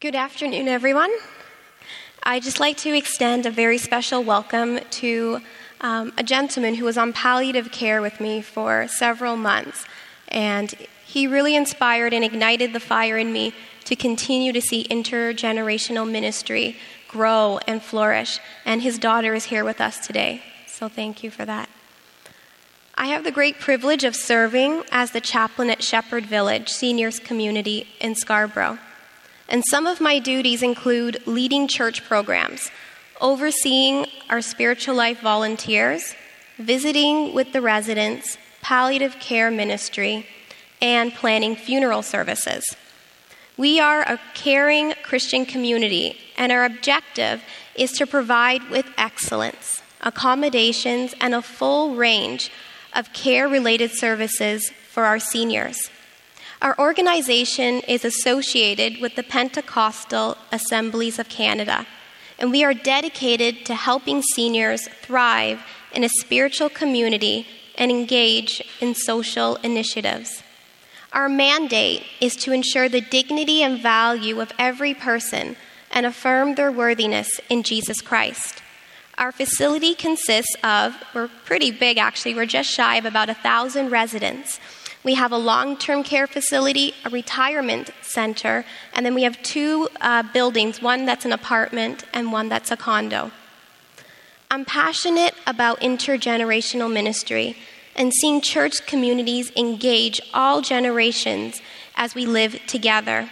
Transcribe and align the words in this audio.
Good 0.00 0.14
afternoon, 0.14 0.68
everyone. 0.68 1.10
I'd 2.22 2.44
just 2.44 2.60
like 2.60 2.76
to 2.76 2.96
extend 2.96 3.46
a 3.46 3.50
very 3.50 3.78
special 3.78 4.22
welcome 4.22 4.78
to 4.78 5.40
um, 5.80 6.12
a 6.16 6.22
gentleman 6.22 6.76
who 6.76 6.84
was 6.84 6.96
on 6.96 7.12
palliative 7.12 7.72
care 7.72 8.00
with 8.00 8.20
me 8.20 8.40
for 8.40 8.86
several 8.86 9.36
months. 9.36 9.86
And 10.28 10.72
he 11.04 11.26
really 11.26 11.56
inspired 11.56 12.14
and 12.14 12.22
ignited 12.22 12.72
the 12.72 12.78
fire 12.78 13.18
in 13.18 13.32
me 13.32 13.52
to 13.86 13.96
continue 13.96 14.52
to 14.52 14.60
see 14.60 14.86
intergenerational 14.88 16.08
ministry 16.08 16.76
grow 17.08 17.58
and 17.66 17.82
flourish. 17.82 18.38
And 18.64 18.82
his 18.82 19.00
daughter 19.00 19.34
is 19.34 19.46
here 19.46 19.64
with 19.64 19.80
us 19.80 20.06
today. 20.06 20.44
So 20.68 20.88
thank 20.88 21.24
you 21.24 21.32
for 21.32 21.44
that. 21.44 21.68
I 22.94 23.06
have 23.06 23.24
the 23.24 23.32
great 23.32 23.58
privilege 23.58 24.04
of 24.04 24.14
serving 24.14 24.84
as 24.92 25.10
the 25.10 25.20
chaplain 25.20 25.70
at 25.70 25.82
Shepherd 25.82 26.24
Village 26.24 26.68
Seniors 26.68 27.18
Community 27.18 27.88
in 28.00 28.14
Scarborough 28.14 28.78
and 29.48 29.64
some 29.70 29.86
of 29.86 30.00
my 30.00 30.18
duties 30.18 30.62
include 30.62 31.26
leading 31.26 31.68
church 31.68 32.04
programs, 32.04 32.70
overseeing 33.20 34.06
our 34.28 34.42
spiritual 34.42 34.94
life 34.94 35.20
volunteers, 35.20 36.14
visiting 36.58 37.34
with 37.34 37.52
the 37.52 37.62
residents, 37.62 38.36
palliative 38.60 39.18
care 39.20 39.50
ministry, 39.50 40.26
and 40.82 41.14
planning 41.14 41.56
funeral 41.56 42.02
services. 42.02 42.64
We 43.56 43.80
are 43.80 44.02
a 44.02 44.20
caring 44.34 44.94
Christian 45.02 45.44
community, 45.44 46.16
and 46.36 46.52
our 46.52 46.64
objective 46.64 47.42
is 47.74 47.92
to 47.92 48.06
provide 48.06 48.68
with 48.70 48.86
excellence, 48.96 49.82
accommodations, 50.02 51.14
and 51.20 51.34
a 51.34 51.42
full 51.42 51.96
range 51.96 52.52
of 52.94 53.12
care 53.12 53.48
related 53.48 53.90
services 53.90 54.70
for 54.90 55.04
our 55.04 55.18
seniors. 55.18 55.90
Our 56.60 56.76
organization 56.76 57.82
is 57.86 58.04
associated 58.04 59.00
with 59.00 59.14
the 59.14 59.22
Pentecostal 59.22 60.36
Assemblies 60.50 61.20
of 61.20 61.28
Canada, 61.28 61.86
and 62.36 62.50
we 62.50 62.64
are 62.64 62.74
dedicated 62.74 63.64
to 63.66 63.76
helping 63.76 64.22
seniors 64.22 64.88
thrive 64.88 65.60
in 65.92 66.02
a 66.02 66.08
spiritual 66.08 66.68
community 66.68 67.46
and 67.76 67.92
engage 67.92 68.60
in 68.80 68.96
social 68.96 69.54
initiatives. 69.62 70.42
Our 71.12 71.28
mandate 71.28 72.02
is 72.20 72.34
to 72.36 72.52
ensure 72.52 72.88
the 72.88 73.02
dignity 73.02 73.62
and 73.62 73.80
value 73.80 74.40
of 74.40 74.52
every 74.58 74.94
person 74.94 75.56
and 75.92 76.06
affirm 76.06 76.56
their 76.56 76.72
worthiness 76.72 77.40
in 77.48 77.62
Jesus 77.62 78.00
Christ. 78.00 78.62
Our 79.16 79.30
facility 79.30 79.94
consists 79.94 80.56
of, 80.64 80.94
we're 81.14 81.30
pretty 81.44 81.70
big 81.70 81.98
actually, 81.98 82.34
we're 82.34 82.46
just 82.46 82.68
shy 82.68 82.96
of 82.96 83.04
about 83.04 83.30
a 83.30 83.34
thousand 83.34 83.90
residents 83.90 84.58
we 85.04 85.14
have 85.14 85.32
a 85.32 85.38
long 85.38 85.76
term 85.76 86.02
care 86.02 86.26
facility, 86.26 86.94
a 87.04 87.10
retirement 87.10 87.90
center, 88.02 88.64
and 88.92 89.06
then 89.06 89.14
we 89.14 89.22
have 89.22 89.40
two 89.42 89.88
uh, 90.00 90.22
buildings 90.32 90.82
one 90.82 91.06
that's 91.06 91.24
an 91.24 91.32
apartment 91.32 92.04
and 92.12 92.32
one 92.32 92.48
that's 92.48 92.70
a 92.70 92.76
condo. 92.76 93.30
I'm 94.50 94.64
passionate 94.64 95.34
about 95.46 95.80
intergenerational 95.80 96.92
ministry 96.92 97.56
and 97.94 98.12
seeing 98.14 98.40
church 98.40 98.86
communities 98.86 99.52
engage 99.56 100.20
all 100.32 100.62
generations 100.62 101.60
as 101.96 102.14
we 102.14 102.24
live 102.24 102.58
together. 102.66 103.28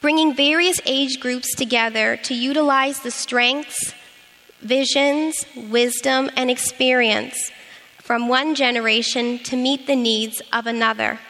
Bringing 0.00 0.34
various 0.34 0.80
age 0.84 1.20
groups 1.20 1.54
together 1.54 2.16
to 2.24 2.34
utilize 2.34 3.00
the 3.00 3.10
strengths, 3.10 3.94
visions, 4.60 5.46
wisdom, 5.56 6.28
and 6.36 6.50
experience 6.50 7.50
from 8.02 8.26
one 8.26 8.54
generation 8.54 9.38
to 9.38 9.56
meet 9.56 9.86
the 9.86 9.96
needs 9.96 10.42
of 10.52 10.66
another. 10.66 11.20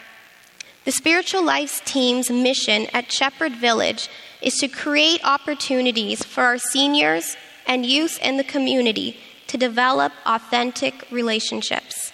The 0.84 0.92
Spiritual 0.92 1.44
Life 1.44 1.84
team's 1.84 2.30
mission 2.30 2.86
at 2.94 3.12
Shepherd 3.12 3.52
Village 3.52 4.08
is 4.40 4.56
to 4.56 4.68
create 4.68 5.20
opportunities 5.22 6.24
for 6.24 6.44
our 6.44 6.58
seniors 6.58 7.36
and 7.66 7.84
youth 7.84 8.18
in 8.22 8.38
the 8.38 8.44
community 8.44 9.18
to 9.48 9.58
develop 9.58 10.12
authentic 10.24 11.06
relationships. 11.10 12.12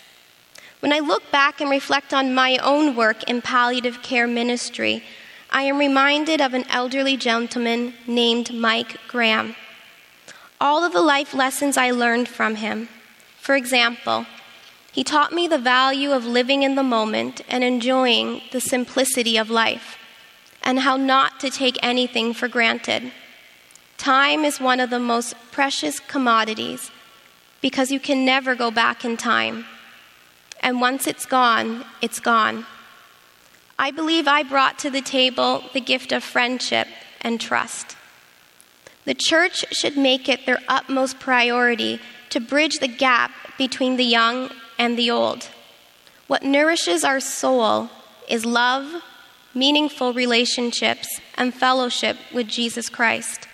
When 0.81 0.93
I 0.93 0.99
look 0.99 1.31
back 1.31 1.61
and 1.61 1.71
reflect 1.71 2.13
on 2.13 2.35
my 2.35 2.59
own 2.59 2.97
work 2.97 3.23
in 3.31 3.43
palliative 3.43 4.03
care 4.03 4.27
ministry, 4.27 5.05
I 5.51 5.63
am 5.63 5.79
reminded 5.79 6.41
of 6.41 6.53
an 6.53 6.65
elderly 6.69 7.17
gentleman 7.17 7.95
named 8.07 8.53
Mike 8.53 8.99
Graham. 9.07 9.55
All 10.61 10.85
of 10.85 10.93
the 10.93 11.01
life 11.01 11.33
lessons 11.33 11.77
I 11.77 11.93
learned 11.93 12.29
from 12.29 12.57
him. 12.57 12.89
For 13.41 13.55
example, 13.55 14.27
he 14.93 15.05
taught 15.05 15.33
me 15.33 15.47
the 15.47 15.59
value 15.59 16.13
of 16.13 16.25
living 16.25 16.63
in 16.63 16.75
the 16.75 16.83
moment 16.83 17.43
and 17.49 17.63
enjoying 17.63 18.41
the 18.53 18.61
simplicity 18.61 19.37
of 19.37 19.51
life, 19.51 19.99
and 20.63 20.81
how 20.81 20.97
not 20.97 21.39
to 21.41 21.51
take 21.51 21.79
anything 21.83 22.35
for 22.35 22.49
granted. 22.49 23.13
Time 23.97 24.45
is 24.45 24.61
one 24.61 24.81
of 24.81 24.91
the 24.91 24.99
most 24.99 25.35
precious 25.51 26.01
commodities 26.01 26.91
because 27.61 27.91
you 27.91 28.01
can 28.01 28.25
never 28.25 28.55
go 28.55 28.71
back 28.71 29.05
in 29.05 29.17
time. 29.17 29.67
And 30.61 30.81
once 30.81 31.07
it's 31.07 31.27
gone, 31.27 31.85
it's 32.01 32.21
gone. 32.21 32.67
I 33.79 33.91
believe 33.91 34.27
I 34.27 34.43
brought 34.43 34.79
to 34.81 34.91
the 34.91 35.01
table 35.01 35.63
the 35.73 35.81
gift 35.81 36.13
of 36.13 36.25
friendship 36.25 36.89
and 37.21 37.41
trust. 37.41 37.97
The 39.05 39.15
church 39.15 39.65
should 39.71 39.97
make 39.97 40.29
it 40.29 40.47
their 40.47 40.61
utmost 40.69 41.19
priority 41.19 42.01
to 42.31 42.41
bridge 42.41 42.79
the 42.79 42.89
gap 42.89 43.31
between 43.57 43.97
the 43.97 44.05
young 44.05 44.51
and 44.79 44.97
the 44.97 45.11
old. 45.11 45.49
What 46.29 46.43
nourishes 46.43 47.05
our 47.05 47.21
soul 47.21 47.91
is 48.29 48.45
love, 48.47 49.03
meaningful 49.55 50.13
relationships, 50.13 51.21
and 51.37 51.53
fellowship 51.53 52.17
with 52.33 52.47
Jesus 52.47 52.89
Christ. 52.89 53.49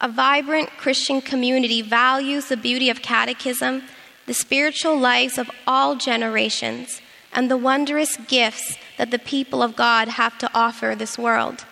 A 0.00 0.08
vibrant 0.08 0.70
Christian 0.76 1.20
community 1.20 1.82
values 1.82 2.46
the 2.46 2.56
beauty 2.56 2.90
of 2.90 3.02
catechism, 3.02 3.82
the 4.26 4.34
spiritual 4.34 4.98
lives 4.98 5.38
of 5.38 5.50
all 5.66 5.96
generations, 5.96 7.00
and 7.32 7.50
the 7.50 7.56
wondrous 7.56 8.16
gifts 8.16 8.76
that 8.96 9.10
the 9.10 9.18
people 9.18 9.62
of 9.62 9.76
God 9.76 10.08
have 10.08 10.38
to 10.38 10.50
offer 10.54 10.94
this 10.96 11.18
world. 11.18 11.64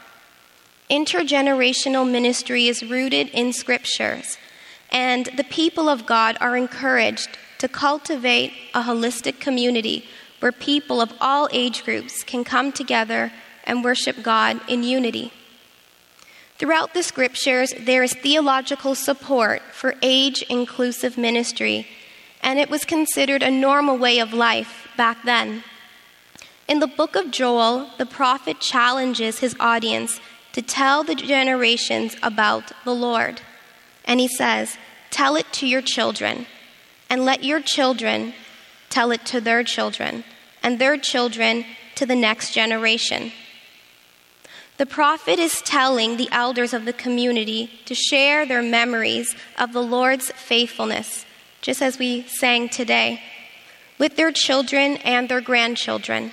Intergenerational 0.91 2.09
ministry 2.09 2.69
is 2.69 2.83
rooted 2.83 3.29
in 3.31 3.53
scriptures, 3.53 4.39
and 4.91 5.27
the 5.37 5.45
people 5.45 5.89
of 5.89 6.07
God 6.07 6.37
are 6.41 6.57
encouraged 6.57 7.39
to 7.59 7.69
cultivate 7.69 8.53
a 8.75 8.83
holistic 8.83 9.41
community 9.41 10.05
where 10.41 10.53
people 10.53 11.01
of 11.01 11.13
all 11.21 11.49
age 11.53 11.85
groups 11.85 12.23
can 12.23 12.45
come 12.45 12.73
together 12.73 13.33
and 13.65 13.83
worship 13.83 14.23
God 14.23 14.61
in 14.69 14.83
unity. 14.83 15.33
Throughout 16.59 16.95
the 16.95 17.03
scriptures, 17.03 17.75
there 17.79 18.03
is 18.03 18.15
theological 18.15 18.95
support 18.95 19.63
for 19.73 19.95
age 20.03 20.43
inclusive 20.49 21.19
ministry, 21.19 21.87
and 22.43 22.59
it 22.59 22.71
was 22.71 22.85
considered 22.85 23.43
a 23.43 23.51
normal 23.51 23.99
way 23.99 24.19
of 24.21 24.33
life 24.33 24.89
back 24.97 25.23
then. 25.25 25.63
In 26.69 26.81
the 26.81 26.87
book 26.87 27.15
of 27.15 27.31
Joel, 27.31 27.91
the 27.99 28.07
prophet 28.07 28.61
challenges 28.61 29.41
his 29.41 29.55
audience 29.61 30.21
to 30.53 30.63
tell 30.63 31.05
the 31.05 31.15
generations 31.15 32.17
about 32.23 32.73
the 32.85 32.95
Lord. 32.95 33.43
And 34.05 34.19
he 34.19 34.29
says, 34.29 34.79
Tell 35.11 35.37
it 35.37 35.53
to 35.55 35.67
your 35.67 35.83
children 35.83 36.47
and 37.09 37.25
let 37.25 37.45
your 37.45 37.61
children 37.61 38.35
tell 38.91 39.11
it 39.11 39.25
to 39.27 39.41
their 39.41 39.63
children, 39.65 40.25
and 40.63 40.79
their 40.79 40.97
children 40.97 41.65
to 41.95 42.07
the 42.07 42.17
next 42.17 42.53
generation. 42.53 43.33
The 44.79 44.87
prophet 44.87 45.39
is 45.39 45.63
telling 45.63 46.17
the 46.17 46.29
elders 46.31 46.75
of 46.75 46.85
the 46.85 46.93
community 46.93 47.71
to 47.87 47.95
share 47.95 48.45
their 48.45 48.63
memories 48.63 49.35
of 49.59 49.73
the 49.73 49.83
Lord's 49.83 50.31
faithfulness, 50.33 51.25
just 51.63 51.81
as 51.81 51.99
we 51.99 52.27
sang 52.29 52.69
today, 52.69 53.23
with 53.99 54.17
their 54.17 54.33
children 54.33 54.99
and 54.99 55.29
their 55.29 55.41
grandchildren. 55.41 56.33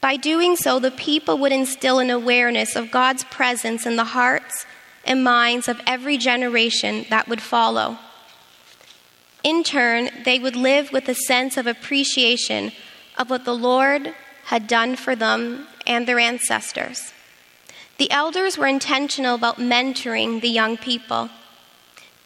By 0.00 0.16
doing 0.16 0.56
so, 0.56 0.78
the 0.78 0.90
people 0.90 1.38
would 1.38 1.52
instill 1.52 1.98
an 1.98 2.08
awareness 2.08 2.76
of 2.76 2.90
God's 2.90 3.24
presence 3.24 3.84
in 3.84 3.96
the 3.96 4.04
hearts 4.04 4.64
and 5.04 5.24
minds 5.24 5.68
of 5.68 5.80
every 5.86 6.16
generation 6.16 7.04
that 7.10 7.28
would 7.28 7.42
follow. 7.42 7.98
In 9.44 9.62
turn, 9.62 10.10
they 10.24 10.38
would 10.38 10.56
live 10.56 10.92
with 10.92 11.08
a 11.08 11.14
sense 11.14 11.56
of 11.56 11.66
appreciation 11.66 12.72
of 13.16 13.30
what 13.30 13.44
the 13.44 13.54
Lord 13.54 14.14
had 14.46 14.66
done 14.66 14.96
for 14.96 15.14
them 15.14 15.66
and 15.86 16.06
their 16.06 16.18
ancestors. 16.18 17.12
The 17.98 18.10
elders 18.10 18.56
were 18.56 18.66
intentional 18.66 19.34
about 19.34 19.58
mentoring 19.58 20.40
the 20.40 20.48
young 20.48 20.76
people. 20.76 21.30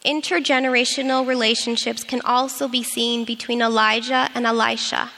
Intergenerational 0.05 1.25
relationships 1.25 2.03
can 2.03 2.21
also 2.21 2.67
be 2.67 2.83
seen 2.83 3.25
between 3.25 3.61
Elijah 3.61 4.29
and 4.35 4.45
Elisha. 4.45 5.11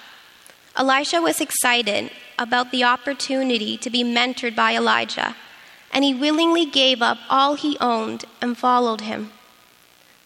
Elisha 0.77 1.21
was 1.21 1.41
excited 1.41 2.11
about 2.37 2.71
the 2.71 2.83
opportunity 2.83 3.77
to 3.77 3.89
be 3.89 4.03
mentored 4.03 4.55
by 4.55 4.75
Elijah, 4.75 5.35
and 5.91 6.03
he 6.03 6.13
willingly 6.13 6.65
gave 6.65 7.01
up 7.01 7.17
all 7.29 7.55
he 7.55 7.77
owned 7.79 8.25
and 8.41 8.57
followed 8.57 9.01
him. 9.01 9.31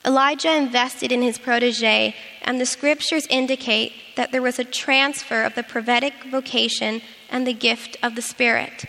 Elijah 0.05 0.55
invested 0.55 1.11
in 1.11 1.21
his 1.21 1.37
protege, 1.37 2.15
and 2.41 2.59
the 2.59 2.65
scriptures 2.65 3.27
indicate 3.29 3.93
that 4.15 4.31
there 4.31 4.41
was 4.41 4.57
a 4.57 4.63
transfer 4.63 5.43
of 5.43 5.55
the 5.55 5.63
prophetic 5.63 6.13
vocation 6.31 7.01
and 7.29 7.45
the 7.45 7.53
gift 7.53 7.97
of 8.01 8.15
the 8.15 8.21
Spirit. 8.21 8.85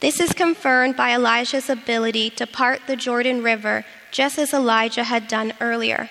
This 0.00 0.18
is 0.20 0.32
confirmed 0.32 0.96
by 0.96 1.14
Elijah's 1.14 1.68
ability 1.68 2.30
to 2.30 2.46
part 2.46 2.80
the 2.86 2.96
Jordan 2.96 3.42
River, 3.42 3.84
just 4.10 4.38
as 4.38 4.52
Elijah 4.52 5.04
had 5.04 5.28
done 5.28 5.52
earlier. 5.60 6.10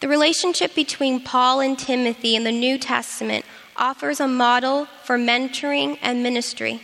The 0.00 0.08
relationship 0.08 0.74
between 0.74 1.20
Paul 1.20 1.60
and 1.60 1.78
Timothy 1.78 2.36
in 2.36 2.44
the 2.44 2.52
New 2.52 2.78
Testament 2.78 3.44
offers 3.76 4.18
a 4.18 4.28
model 4.28 4.86
for 5.04 5.18
mentoring 5.18 5.98
and 6.00 6.22
ministry. 6.22 6.80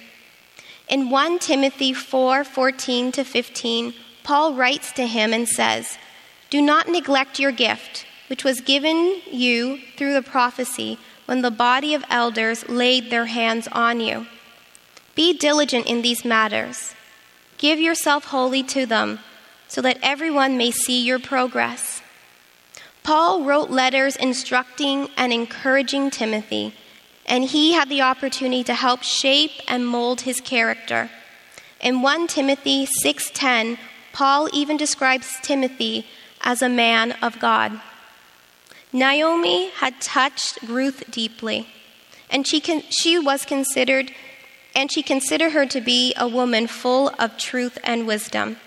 In 0.88 1.08
1 1.08 1.38
Timothy 1.38 1.94
4 1.94 2.44
14 2.44 3.12
to 3.12 3.24
15, 3.24 3.94
Paul 4.22 4.54
writes 4.54 4.92
to 4.92 5.06
him 5.06 5.32
and 5.32 5.48
says, 5.48 5.96
Do 6.48 6.62
not 6.62 6.88
neglect 6.88 7.38
your 7.38 7.52
gift, 7.52 8.06
which 8.28 8.44
was 8.44 8.60
given 8.60 9.20
you 9.30 9.80
through 9.96 10.14
the 10.14 10.22
prophecy 10.22 10.98
when 11.26 11.42
the 11.42 11.50
body 11.50 11.92
of 11.92 12.04
elders 12.08 12.68
laid 12.68 13.10
their 13.10 13.26
hands 13.26 13.68
on 13.72 14.00
you. 14.00 14.26
Be 15.14 15.36
diligent 15.36 15.86
in 15.86 16.02
these 16.02 16.24
matters. 16.24 16.94
Give 17.58 17.80
yourself 17.80 18.26
wholly 18.26 18.62
to 18.64 18.86
them, 18.86 19.18
so 19.66 19.80
that 19.80 19.98
everyone 20.02 20.56
may 20.56 20.70
see 20.70 21.02
your 21.02 21.18
progress. 21.18 22.02
Paul 23.02 23.44
wrote 23.44 23.70
letters 23.70 24.14
instructing 24.16 25.08
and 25.16 25.32
encouraging 25.32 26.10
Timothy, 26.10 26.74
and 27.24 27.44
he 27.44 27.72
had 27.72 27.88
the 27.88 28.02
opportunity 28.02 28.62
to 28.64 28.74
help 28.74 29.02
shape 29.02 29.52
and 29.66 29.86
mold 29.86 30.20
his 30.20 30.40
character. 30.40 31.10
In 31.80 32.02
1 32.02 32.28
Timothy 32.28 32.86
6:10, 32.86 33.78
Paul 34.12 34.48
even 34.52 34.76
describes 34.76 35.38
Timothy 35.42 36.06
as 36.46 36.62
a 36.62 36.68
man 36.68 37.12
of 37.20 37.38
God. 37.40 37.78
Naomi 38.92 39.68
had 39.70 40.00
touched 40.00 40.62
Ruth 40.62 41.02
deeply, 41.10 41.68
and 42.30 42.46
she, 42.46 42.60
con- 42.60 42.84
she 42.88 43.18
was 43.18 43.44
considered 43.44 44.12
and 44.74 44.92
she 44.92 45.02
considered 45.02 45.52
her 45.52 45.64
to 45.64 45.80
be 45.80 46.12
a 46.18 46.28
woman 46.28 46.66
full 46.66 47.10
of 47.18 47.38
truth 47.38 47.78
and 47.82 48.06
wisdom. 48.06 48.58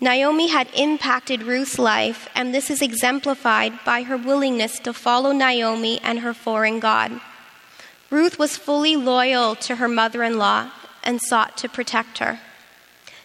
Naomi 0.00 0.48
had 0.48 0.66
impacted 0.74 1.42
Ruth's 1.42 1.78
life, 1.78 2.26
and 2.34 2.54
this 2.54 2.70
is 2.70 2.80
exemplified 2.80 3.74
by 3.84 4.02
her 4.04 4.16
willingness 4.16 4.78
to 4.78 4.94
follow 4.94 5.32
Naomi 5.32 6.00
and 6.02 6.20
her 6.20 6.32
foreign 6.32 6.80
God. 6.80 7.20
Ruth 8.08 8.38
was 8.38 8.56
fully 8.56 8.96
loyal 8.96 9.54
to 9.56 9.76
her 9.76 9.88
mother 9.88 10.22
in 10.22 10.38
law 10.38 10.70
and 11.04 11.20
sought 11.20 11.58
to 11.58 11.68
protect 11.68 12.16
her, 12.16 12.40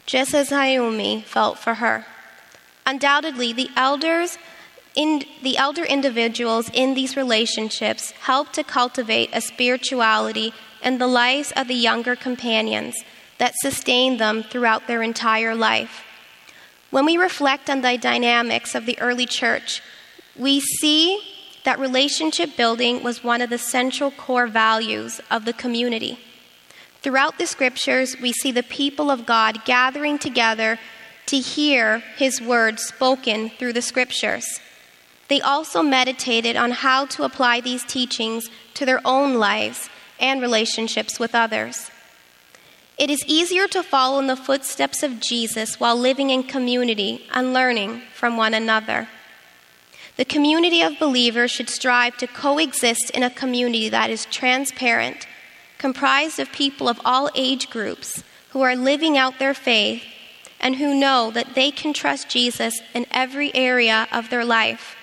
just 0.05 0.33
as 0.33 0.51
Naomi 0.51 1.23
felt 1.25 1.57
for 1.57 1.75
her. 1.75 2.05
Undoubtedly, 2.85 3.51
the 3.53 3.69
elders 3.75 4.37
in, 4.95 5.23
the 5.43 5.57
elder 5.57 5.83
individuals 5.83 6.69
in 6.73 6.93
these 6.93 7.17
relationships 7.17 8.11
help 8.11 8.51
to 8.53 8.63
cultivate 8.63 9.29
a 9.33 9.41
spirituality 9.41 10.53
in 10.83 10.97
the 10.97 11.07
lives 11.07 11.51
of 11.55 11.67
the 11.67 11.75
younger 11.75 12.15
companions 12.15 12.95
that 13.37 13.55
sustain 13.57 14.17
them 14.17 14.43
throughout 14.43 14.87
their 14.87 15.03
entire 15.03 15.53
life. 15.53 16.03
When 16.91 17.05
we 17.05 17.17
reflect 17.17 17.69
on 17.69 17.81
the 17.81 17.97
dynamics 17.97 18.75
of 18.75 18.85
the 18.85 18.97
early 18.99 19.25
church, 19.25 19.81
we 20.37 20.59
see 20.61 21.21
that 21.65 21.79
relationship 21.79 22.55
building 22.55 23.03
was 23.03 23.23
one 23.23 23.41
of 23.41 23.49
the 23.49 23.57
central 23.57 24.11
core 24.11 24.47
values 24.47 25.19
of 25.29 25.43
the 25.43 25.53
community. 25.53 26.19
Throughout 27.01 27.37
the 27.37 27.47
scriptures, 27.47 28.15
we 28.21 28.31
see 28.31 28.51
the 28.51 28.63
people 28.63 29.11
of 29.11 29.25
God 29.25 29.65
gathering 29.65 30.17
together 30.17 30.79
to 31.27 31.39
hear 31.39 31.99
his 32.17 32.41
word 32.41 32.79
spoken 32.79 33.49
through 33.49 33.73
the 33.73 33.81
scriptures. 33.81 34.59
They 35.27 35.41
also 35.41 35.81
meditated 35.81 36.55
on 36.55 36.71
how 36.71 37.05
to 37.07 37.23
apply 37.23 37.61
these 37.61 37.83
teachings 37.83 38.49
to 38.75 38.85
their 38.85 39.01
own 39.05 39.35
lives 39.35 39.89
and 40.19 40.41
relationships 40.41 41.19
with 41.19 41.33
others. 41.33 41.89
It 42.97 43.09
is 43.09 43.25
easier 43.25 43.67
to 43.69 43.83
follow 43.83 44.19
in 44.19 44.27
the 44.27 44.37
footsteps 44.37 45.03
of 45.03 45.19
Jesus 45.19 45.79
while 45.79 45.97
living 45.97 46.29
in 46.29 46.43
community 46.43 47.25
and 47.33 47.53
learning 47.53 48.01
from 48.13 48.37
one 48.37 48.53
another. 48.53 49.09
The 50.15 50.25
community 50.25 50.81
of 50.81 50.97
believers 50.97 51.51
should 51.51 51.69
strive 51.69 52.15
to 52.17 52.27
coexist 52.27 53.09
in 53.09 53.23
a 53.23 53.29
community 53.29 53.89
that 53.89 54.09
is 54.09 54.25
transparent, 54.27 55.27
comprised 55.77 56.39
of 56.39 56.51
people 56.53 56.87
of 56.87 57.01
all 57.03 57.29
age 57.35 57.69
groups 57.69 58.23
who 58.51 58.61
are 58.61 58.77
living 58.77 59.17
out 59.17 59.39
their 59.39 59.53
faith 59.53 60.03
and 60.65 60.77
who 60.77 60.95
know 60.95 61.29
that 61.29 61.53
they 61.53 61.69
can 61.69 61.93
trust 61.93 62.27
Jesus 62.27 62.81
in 62.95 63.05
every 63.11 63.53
area 63.53 64.07
of 64.11 64.31
their 64.31 64.43
life. 64.43 64.95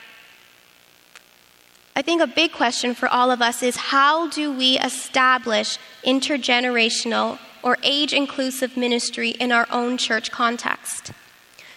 I 1.95 2.03
think 2.03 2.21
a 2.21 2.27
big 2.27 2.51
question 2.51 2.97
for 2.97 3.09
all 3.09 3.31
of 3.31 3.41
us 3.41 3.63
is 3.63 3.77
how 3.77 4.29
do 4.29 4.53
we 4.53 4.77
establish 4.81 5.79
intergenerational 6.05 7.39
or 7.63 7.79
age 7.85 8.13
inclusive 8.13 8.77
ministry 8.77 9.31
in 9.31 9.53
our 9.53 9.69
own 9.71 9.99
church 9.99 10.33
context? 10.33 11.13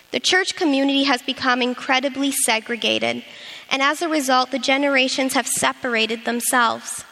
The 0.09 0.19
church 0.19 0.55
community 0.55 1.03
has 1.03 1.21
become 1.21 1.61
incredibly 1.61 2.31
segregated, 2.31 3.23
and 3.69 3.83
as 3.83 4.01
a 4.01 4.09
result, 4.09 4.49
the 4.49 4.57
generations 4.57 5.35
have 5.35 5.45
separated 5.45 6.25
themselves. 6.25 7.05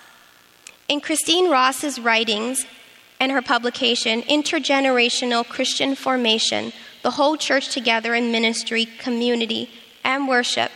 In 0.90 1.02
Christine 1.02 1.52
Ross's 1.52 2.00
writings 2.00 2.66
and 3.24 3.32
her 3.32 3.42
publication, 3.42 4.22
Intergenerational 4.24 5.48
Christian 5.48 5.96
Formation 5.96 6.74
The 7.04 7.12
Whole 7.12 7.38
Church 7.38 7.70
Together 7.70 8.14
in 8.14 8.34
Ministry, 8.34 8.86
Community, 9.00 9.70
and 10.04 10.28
Worship, 10.28 10.70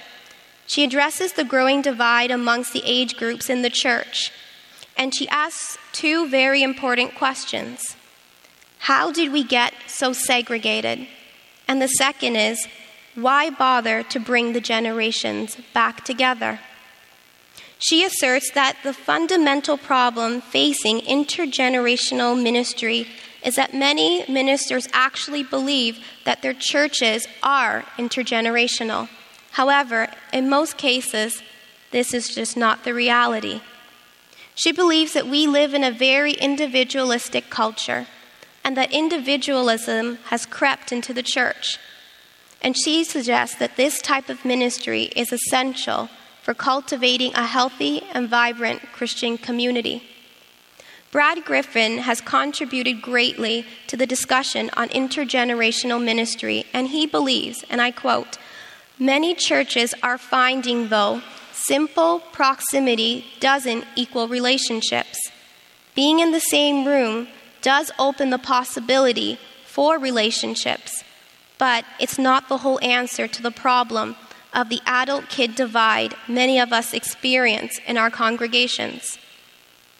she 0.65 0.85
addresses 0.85 1.33
the 1.33 1.43
growing 1.43 1.81
divide 1.81 2.31
amongst 2.31 2.71
the 2.71 2.83
age 2.85 3.17
groups 3.17 3.49
in 3.49 3.63
the 3.63 3.69
church, 3.69 4.31
and 4.95 5.13
she 5.13 5.27
asks 5.27 5.77
two 5.91 6.29
very 6.29 6.63
important 6.63 7.15
questions 7.15 7.97
How 8.79 9.11
did 9.11 9.33
we 9.33 9.43
get 9.43 9.73
so 9.85 10.13
segregated? 10.13 11.05
And 11.67 11.81
the 11.81 11.89
second 11.89 12.37
is, 12.37 12.65
why 13.13 13.49
bother 13.49 14.03
to 14.03 14.21
bring 14.21 14.53
the 14.53 14.61
generations 14.61 15.57
back 15.73 16.05
together? 16.05 16.61
She 17.79 18.03
asserts 18.03 18.51
that 18.51 18.77
the 18.83 18.93
fundamental 18.93 19.77
problem 19.77 20.41
facing 20.41 21.01
intergenerational 21.01 22.41
ministry 22.41 23.07
is 23.43 23.55
that 23.55 23.73
many 23.73 24.25
ministers 24.27 24.87
actually 24.93 25.43
believe 25.43 25.99
that 26.25 26.41
their 26.41 26.53
churches 26.53 27.27
are 27.43 27.83
intergenerational. 27.97 29.07
However, 29.51 30.09
in 30.33 30.49
most 30.49 30.77
cases, 30.77 31.41
this 31.91 32.13
is 32.13 32.33
just 32.33 32.57
not 32.57 32.83
the 32.83 32.93
reality. 32.93 33.61
She 34.55 34.71
believes 34.71 35.13
that 35.13 35.27
we 35.27 35.45
live 35.45 35.73
in 35.73 35.83
a 35.83 35.91
very 35.91 36.33
individualistic 36.33 37.49
culture 37.49 38.07
and 38.63 38.75
that 38.75 38.91
individualism 38.91 40.17
has 40.25 40.45
crept 40.45 40.91
into 40.91 41.13
the 41.13 41.23
church. 41.23 41.77
And 42.61 42.75
she 42.75 43.03
suggests 43.03 43.55
that 43.59 43.77
this 43.77 44.01
type 44.01 44.29
of 44.29 44.43
ministry 44.43 45.03
is 45.15 45.31
essential 45.31 46.09
for 46.47 46.53
cultivating 46.53 47.33
a 47.35 47.45
healthy 47.45 48.01
and 48.13 48.29
vibrant 48.29 48.81
Christian 48.93 49.37
community. 49.37 50.01
Brad 51.11 51.43
Griffin 51.43 51.97
has 51.97 52.21
contributed 52.21 53.01
greatly 53.01 53.65
to 53.87 53.97
the 53.97 54.07
discussion 54.07 54.69
on 54.77 54.87
intergenerational 54.87 56.01
ministry, 56.01 56.63
and 56.71 56.87
he 56.87 57.05
believes, 57.05 57.65
and 57.69 57.81
I 57.81 57.91
quote, 57.91 58.37
Many 58.97 59.35
churches 59.35 59.93
are 60.01 60.17
finding, 60.17 60.87
though, 60.87 61.21
simple 61.51 62.21
proximity 62.31 63.25
doesn't 63.41 63.83
equal 63.97 64.29
relationships. 64.29 65.19
Being 65.95 66.21
in 66.21 66.31
the 66.31 66.39
same 66.39 66.87
room 66.87 67.27
does 67.61 67.91
open 67.99 68.29
the 68.29 68.39
possibility 68.39 69.37
for 69.65 69.99
relationships, 69.99 71.03
but 71.57 71.83
it's 71.99 72.17
not 72.17 72.47
the 72.47 72.59
whole 72.59 72.79
answer 72.81 73.27
to 73.27 73.43
the 73.43 73.51
problem 73.51 74.15
of 74.57 74.69
the 74.69 74.81
adult 74.87 75.29
kid 75.29 75.53
divide 75.53 76.15
many 76.27 76.59
of 76.59 76.73
us 76.73 76.91
experience 76.91 77.79
in 77.85 77.95
our 77.95 78.09
congregations. 78.09 79.19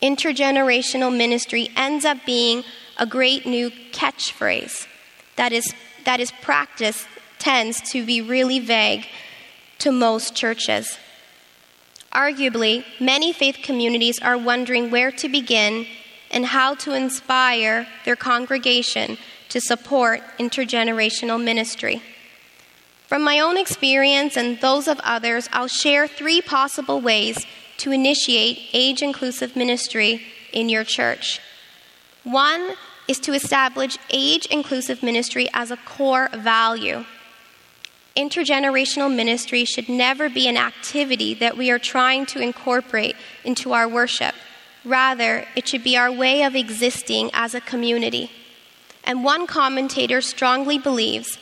Intergenerational 0.02 1.16
ministry 1.16 1.70
ends 1.76 2.04
up 2.04 2.18
being 2.26 2.64
a 2.98 3.06
great 3.06 3.46
new 3.46 3.70
catchphrase 3.92 4.88
that 5.36 5.52
is, 5.52 5.72
that 6.06 6.20
is 6.20 6.32
practiced 6.42 7.08
tends 7.38 7.80
to 7.92 8.04
be 8.04 8.20
really 8.20 8.60
vague 8.60 9.06
to 9.78 9.92
most 9.92 10.36
churches. 10.36 10.98
Arguably, 12.12 12.84
many 13.00 13.32
faith 13.32 13.60
communities 13.62 14.18
are 14.24 14.40
wondering 14.40 14.90
where 14.90 15.12
to 15.12 15.30
begin 15.30 15.86
and 16.32 16.48
how 16.48 16.74
to 16.74 16.94
inspire 16.94 17.88
their 18.06 18.16
congregation 18.16 19.20
to 19.50 19.62
support 19.62 20.22
intergenerational 20.40 21.42
ministry. 21.42 22.02
From 23.08 23.24
my 23.24 23.40
own 23.40 23.58
experience 23.58 24.38
and 24.38 24.60
those 24.60 24.88
of 24.88 25.00
others, 25.04 25.50
I'll 25.52 25.68
share 25.68 26.08
three 26.08 26.42
possible 26.42 27.02
ways 27.02 27.46
to 27.78 27.92
initiate 27.92 28.70
age 28.74 29.02
inclusive 29.02 29.56
ministry 29.56 30.22
in 30.54 30.70
your 30.70 30.84
church. 30.84 31.40
One 32.24 32.74
is 33.08 33.20
to 33.22 33.34
establish 33.34 33.98
age 34.10 34.46
inclusive 34.48 35.02
ministry 35.02 35.48
as 35.54 35.72
a 35.72 35.78
core 35.78 36.30
value 36.34 37.06
intergenerational 38.18 39.14
ministry 39.14 39.64
should 39.64 39.88
never 39.88 40.28
be 40.28 40.48
an 40.48 40.58
activity 40.58 41.36
that 41.36 41.56
we 41.56 41.70
are 41.70 41.78
trying 41.78 42.26
to 42.26 42.42
incorporate 42.42 43.16
into 43.44 43.74
our 43.74 43.88
worship. 43.88 44.34
Rather, 44.84 45.46
it 45.56 45.68
should 45.68 45.84
be 45.84 45.96
our 45.96 46.12
way 46.12 46.42
of 46.42 46.56
existing 46.56 47.30
as 47.34 47.54
a 47.54 47.62
community. 47.62 48.32
and 49.04 49.24
one 49.24 49.48
commentator 49.48 50.20
strongly 50.20 50.78
believes 50.78 51.38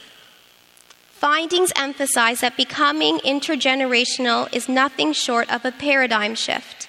findings 1.25 1.71
emphasize 1.75 2.41
that 2.41 2.55
becoming 2.55 3.17
intergenerational 3.21 4.47
is 4.53 4.69
nothing 4.69 5.11
short 5.11 5.51
of 5.51 5.65
a 5.65 5.71
paradigm 5.71 6.35
shift. 6.35 6.87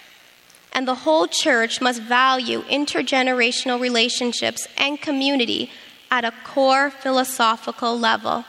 And 0.75 0.87
the 0.87 1.07
whole 1.07 1.27
church 1.27 1.81
must 1.81 2.03
value 2.03 2.61
intergenerational 2.65 3.81
relationships 3.81 4.69
and 4.77 5.01
community 5.01 5.71
at 6.11 6.27
a 6.27 6.35
core 6.45 6.91
philosophical 6.91 7.99
level. 7.99 8.45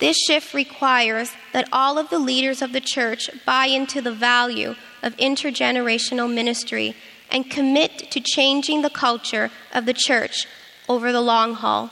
This 0.00 0.18
shift 0.18 0.52
requires 0.52 1.30
that 1.54 1.70
all 1.72 1.96
of 1.96 2.10
the 2.10 2.18
leaders 2.18 2.60
of 2.60 2.72
the 2.74 2.82
church 2.82 3.30
buy 3.46 3.68
into 3.68 4.02
the 4.02 4.12
value 4.12 4.74
of 5.02 5.16
intergenerational 5.16 6.30
ministry 6.30 6.94
and 7.30 7.50
commit 7.50 8.10
to 8.10 8.20
changing 8.20 8.82
the 8.82 8.90
culture 8.90 9.50
of 9.72 9.86
the 9.86 9.94
church 9.94 10.46
over 10.90 11.10
the 11.10 11.22
long 11.22 11.54
haul. 11.54 11.90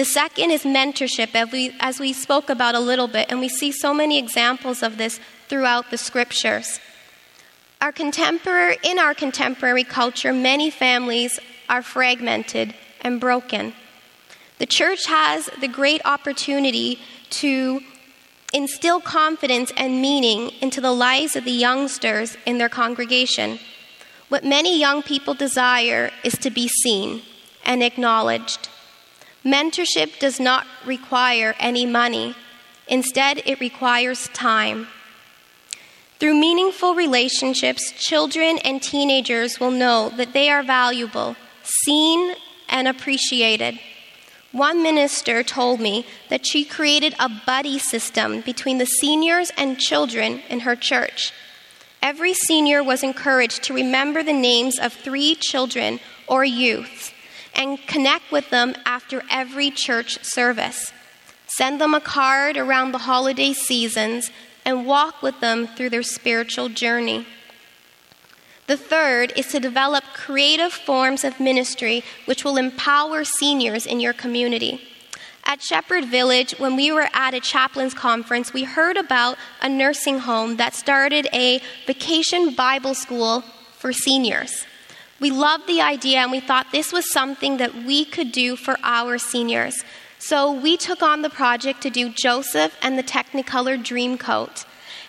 The 0.00 0.06
second 0.06 0.50
is 0.50 0.62
mentorship, 0.62 1.34
as 1.34 1.52
we, 1.52 1.76
as 1.78 2.00
we 2.00 2.14
spoke 2.14 2.48
about 2.48 2.74
a 2.74 2.80
little 2.80 3.06
bit, 3.06 3.26
and 3.28 3.38
we 3.38 3.50
see 3.50 3.70
so 3.70 3.92
many 3.92 4.18
examples 4.18 4.82
of 4.82 4.96
this 4.96 5.20
throughout 5.46 5.90
the 5.90 5.98
scriptures. 5.98 6.80
Our 7.82 7.92
contemporary, 7.92 8.78
in 8.82 8.98
our 8.98 9.12
contemporary 9.12 9.84
culture, 9.84 10.32
many 10.32 10.70
families 10.70 11.38
are 11.68 11.82
fragmented 11.82 12.74
and 13.02 13.20
broken. 13.20 13.74
The 14.56 14.64
church 14.64 15.04
has 15.04 15.50
the 15.60 15.68
great 15.68 16.00
opportunity 16.06 16.98
to 17.42 17.82
instill 18.54 19.02
confidence 19.02 19.70
and 19.76 20.00
meaning 20.00 20.48
into 20.62 20.80
the 20.80 20.92
lives 20.92 21.36
of 21.36 21.44
the 21.44 21.50
youngsters 21.50 22.38
in 22.46 22.56
their 22.56 22.70
congregation. 22.70 23.58
What 24.30 24.44
many 24.44 24.80
young 24.80 25.02
people 25.02 25.34
desire 25.34 26.10
is 26.24 26.38
to 26.38 26.48
be 26.48 26.68
seen 26.68 27.20
and 27.66 27.82
acknowledged. 27.82 28.70
Mentorship 29.44 30.18
does 30.18 30.38
not 30.38 30.66
require 30.84 31.54
any 31.58 31.86
money, 31.86 32.34
instead, 32.88 33.42
it 33.46 33.60
requires 33.60 34.28
time. 34.28 34.88
Through 36.18 36.34
meaningful 36.34 36.94
relationships, 36.94 37.92
children 37.92 38.58
and 38.58 38.82
teenagers 38.82 39.58
will 39.58 39.70
know 39.70 40.10
that 40.10 40.34
they 40.34 40.50
are 40.50 40.62
valuable, 40.62 41.36
seen, 41.62 42.34
and 42.68 42.86
appreciated. 42.86 43.80
One 44.52 44.82
minister 44.82 45.42
told 45.42 45.80
me 45.80 46.04
that 46.28 46.44
she 46.44 46.64
created 46.64 47.14
a 47.18 47.30
buddy 47.46 47.78
system 47.78 48.42
between 48.42 48.76
the 48.76 48.84
seniors 48.84 49.50
and 49.56 49.78
children 49.78 50.42
in 50.50 50.60
her 50.60 50.76
church. 50.76 51.32
Every 52.02 52.34
senior 52.34 52.82
was 52.82 53.02
encouraged 53.02 53.62
to 53.64 53.74
remember 53.74 54.22
the 54.22 54.34
names 54.34 54.78
of 54.78 54.92
three 54.92 55.34
children 55.34 56.00
or 56.26 56.44
youths 56.44 57.09
and 57.54 57.78
connect 57.86 58.30
with 58.32 58.50
them 58.50 58.74
after 58.84 59.22
every 59.30 59.70
church 59.70 60.22
service. 60.24 60.92
Send 61.46 61.80
them 61.80 61.94
a 61.94 62.00
card 62.00 62.56
around 62.56 62.92
the 62.92 62.98
holiday 62.98 63.52
seasons 63.52 64.30
and 64.64 64.86
walk 64.86 65.22
with 65.22 65.40
them 65.40 65.66
through 65.66 65.90
their 65.90 66.02
spiritual 66.02 66.68
journey. 66.68 67.26
The 68.66 68.76
third 68.76 69.32
is 69.36 69.48
to 69.48 69.58
develop 69.58 70.04
creative 70.14 70.72
forms 70.72 71.24
of 71.24 71.40
ministry 71.40 72.04
which 72.26 72.44
will 72.44 72.56
empower 72.56 73.24
seniors 73.24 73.84
in 73.84 73.98
your 73.98 74.12
community. 74.12 74.80
At 75.44 75.60
Shepherd 75.60 76.04
Village, 76.04 76.52
when 76.58 76.76
we 76.76 76.92
were 76.92 77.08
at 77.12 77.34
a 77.34 77.40
chaplain's 77.40 77.94
conference, 77.94 78.52
we 78.52 78.62
heard 78.62 78.96
about 78.96 79.36
a 79.60 79.68
nursing 79.68 80.20
home 80.20 80.56
that 80.58 80.74
started 80.74 81.26
a 81.32 81.60
vacation 81.86 82.54
Bible 82.54 82.94
school 82.94 83.40
for 83.72 83.92
seniors. 83.92 84.64
We 85.20 85.30
loved 85.30 85.66
the 85.66 85.82
idea 85.82 86.18
and 86.18 86.32
we 86.32 86.40
thought 86.40 86.72
this 86.72 86.92
was 86.92 87.12
something 87.12 87.58
that 87.58 87.74
we 87.74 88.06
could 88.06 88.32
do 88.32 88.56
for 88.56 88.76
our 88.82 89.18
seniors. 89.18 89.84
So 90.18 90.50
we 90.50 90.76
took 90.76 91.02
on 91.02 91.22
the 91.22 91.30
project 91.30 91.82
to 91.82 91.90
do 91.90 92.08
Joseph 92.08 92.76
and 92.82 92.98
the 92.98 93.02
Technicolor 93.02 93.78
Dreamcoat. 93.78 94.64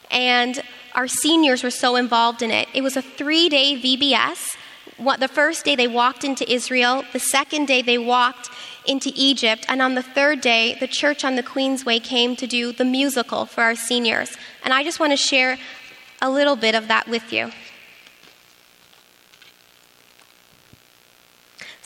And 0.09 0.61
our 0.95 1.07
seniors 1.07 1.63
were 1.63 1.71
so 1.71 1.95
involved 1.95 2.41
in 2.41 2.51
it. 2.51 2.67
It 2.73 2.81
was 2.81 2.97
a 2.97 3.01
three 3.01 3.47
day 3.47 3.75
VBS. 3.81 4.57
The 5.19 5.27
first 5.27 5.65
day 5.65 5.75
they 5.75 5.87
walked 5.87 6.23
into 6.23 6.49
Israel, 6.51 7.03
the 7.13 7.19
second 7.19 7.67
day 7.67 7.81
they 7.81 7.97
walked 7.97 8.49
into 8.85 9.11
Egypt, 9.15 9.65
and 9.67 9.81
on 9.81 9.95
the 9.95 10.03
third 10.03 10.41
day, 10.41 10.75
the 10.79 10.87
church 10.87 11.23
on 11.23 11.35
the 11.35 11.43
Queensway 11.43 12.03
came 12.03 12.35
to 12.35 12.47
do 12.47 12.71
the 12.71 12.85
musical 12.85 13.45
for 13.45 13.61
our 13.61 13.75
seniors. 13.75 14.35
And 14.63 14.73
I 14.73 14.83
just 14.83 14.99
want 14.99 15.11
to 15.11 15.17
share 15.17 15.57
a 16.21 16.29
little 16.29 16.55
bit 16.55 16.75
of 16.75 16.87
that 16.87 17.07
with 17.07 17.31
you. 17.31 17.51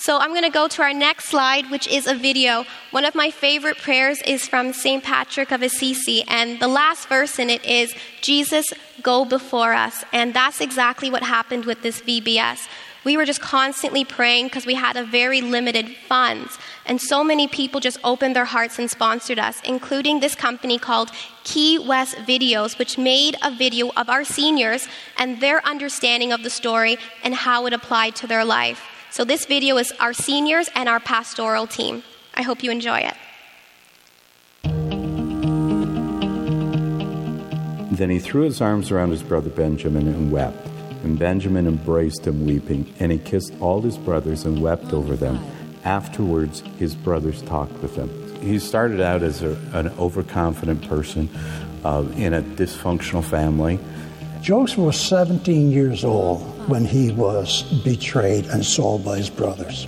So 0.06 0.20
I'm 0.20 0.30
going 0.30 0.44
to 0.44 0.52
go 0.52 0.68
to 0.68 0.84
our 0.84 0.94
next 0.94 1.26
slide, 1.26 1.72
which 1.72 1.88
is 1.88 2.06
a 2.06 2.14
video. 2.14 2.66
One 2.92 3.06
of 3.06 3.16
my 3.16 3.32
favorite 3.32 3.80
prayers 3.80 4.22
is 4.22 4.48
from 4.48 4.72
St. 4.72 5.04
Patrick 5.04 5.52
of 5.52 5.64
Assisi, 5.64 6.24
and 6.28 6.60
the 6.60 6.68
last 6.68 7.10
verse 7.10 7.40
in 7.40 7.50
it 7.50 7.66
is, 7.66 7.92
Jesus, 8.22 8.72
go 9.02 9.26
before 9.26 9.74
us. 9.74 10.04
And 10.14 10.32
that's 10.32 10.62
exactly 10.62 11.10
what 11.10 11.24
happened 11.24 11.66
with 11.66 11.82
this 11.82 12.02
VBS. 12.02 12.68
We 13.04 13.18
were 13.18 13.26
just 13.26 13.42
constantly 13.42 14.06
praying 14.06 14.46
because 14.46 14.68
we 14.68 14.76
had 14.76 14.96
a 14.96 15.04
very 15.04 15.42
limited 15.42 15.90
funds. 16.08 16.60
And 16.86 17.02
so 17.02 17.24
many 17.24 17.48
people 17.48 17.80
just 17.80 17.98
opened 18.04 18.36
their 18.36 18.46
hearts 18.46 18.78
and 18.78 18.92
sponsored 18.92 19.40
us, 19.40 19.60
including 19.64 20.20
this 20.20 20.36
company 20.36 20.78
called 20.78 21.10
Key 21.44 21.80
West 21.80 22.16
Videos, 22.28 22.78
which 22.78 23.00
made 23.00 23.38
a 23.42 23.50
video 23.50 23.90
of 23.98 24.08
our 24.12 24.24
seniors 24.24 24.88
and 25.18 25.42
their 25.42 25.66
understanding 25.66 26.32
of 26.32 26.44
the 26.44 26.52
story 26.52 26.98
and 27.24 27.34
how 27.34 27.66
it 27.66 27.74
applied 27.74 28.16
to 28.18 28.28
their 28.28 28.46
life. 28.46 28.95
So, 29.12 29.24
this 29.24 29.46
video 29.46 29.78
is 29.78 29.94
our 30.00 30.14
seniors 30.14 30.70
and 30.76 30.90
our 30.90 31.00
pastoral 31.00 31.68
team. 31.68 32.04
I 32.34 32.42
hope 32.42 32.64
you 32.64 32.72
enjoy 32.72 33.00
it. 33.00 33.14
Then 37.96 38.10
he 38.10 38.20
threw 38.20 38.42
his 38.42 38.60
arms 38.60 38.92
around 38.92 39.12
his 39.12 39.24
brother 39.24 39.50
Benjamin 39.50 40.08
and 40.08 40.32
wept. 40.32 40.68
And 41.04 41.18
Benjamin 41.18 41.66
embraced 41.66 42.28
him, 42.28 42.46
weeping, 42.46 42.94
and 43.00 43.12
he 43.12 43.20
kissed 43.20 43.54
all 43.62 43.82
his 43.82 43.98
brothers 43.98 44.44
and 44.44 44.62
wept 44.62 44.92
over 44.92 45.16
them. 45.16 45.40
Afterwards, 45.86 46.62
his 46.78 46.96
brothers 46.96 47.42
talked 47.44 47.80
with 47.82 47.96
him. 47.96 48.10
He 48.42 48.60
started 48.60 49.00
out 49.00 49.24
as 49.24 49.44
a, 49.44 49.52
an 49.72 49.90
overconfident 50.00 50.88
person 50.90 51.30
uh, 51.86 52.04
in 52.18 52.34
a 52.34 52.42
dysfunctional 52.42 53.24
family. 53.24 53.80
Joseph 54.46 54.78
was 54.78 55.00
17 55.00 55.72
years 55.72 56.04
old 56.04 56.40
when 56.70 56.86
he 56.86 57.12
was 57.12 57.64
betrayed 57.84 58.46
and 58.46 58.64
sold 58.64 59.04
by 59.04 59.18
his 59.18 59.28
brothers. 59.28 59.88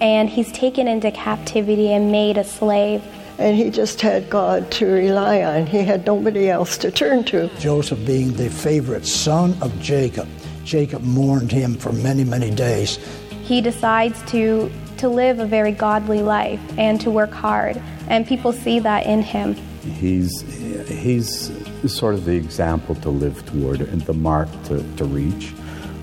And 0.00 0.30
he's 0.30 0.52
taken 0.52 0.86
into 0.86 1.10
captivity 1.10 1.92
and 1.92 2.12
made 2.12 2.38
a 2.38 2.44
slave. 2.44 3.02
And 3.38 3.56
he 3.56 3.70
just 3.70 4.00
had 4.00 4.30
God 4.30 4.70
to 4.70 4.86
rely 4.86 5.42
on. 5.42 5.66
He 5.66 5.78
had 5.78 6.06
nobody 6.06 6.48
else 6.48 6.78
to 6.78 6.92
turn 6.92 7.24
to. 7.24 7.48
Joseph 7.58 7.98
being 8.06 8.34
the 8.34 8.48
favorite 8.48 9.04
son 9.04 9.56
of 9.60 9.76
Jacob. 9.80 10.28
Jacob 10.62 11.02
mourned 11.02 11.50
him 11.50 11.74
for 11.74 11.90
many, 11.90 12.22
many 12.22 12.52
days. 12.52 13.00
He 13.42 13.60
decides 13.60 14.22
to, 14.30 14.70
to 14.98 15.08
live 15.08 15.40
a 15.40 15.44
very 15.44 15.72
godly 15.72 16.22
life 16.22 16.60
and 16.78 17.00
to 17.00 17.10
work 17.10 17.32
hard. 17.32 17.82
And 18.06 18.24
people 18.28 18.52
see 18.52 18.78
that 18.78 19.06
in 19.06 19.22
him. 19.22 19.56
He's, 19.82 20.40
he's 20.88 21.50
sort 21.86 22.14
of 22.14 22.24
the 22.24 22.36
example 22.36 22.94
to 22.96 23.10
live 23.10 23.44
toward 23.46 23.80
and 23.80 24.00
the 24.02 24.14
mark 24.14 24.48
to, 24.64 24.82
to 24.96 25.04
reach 25.04 25.52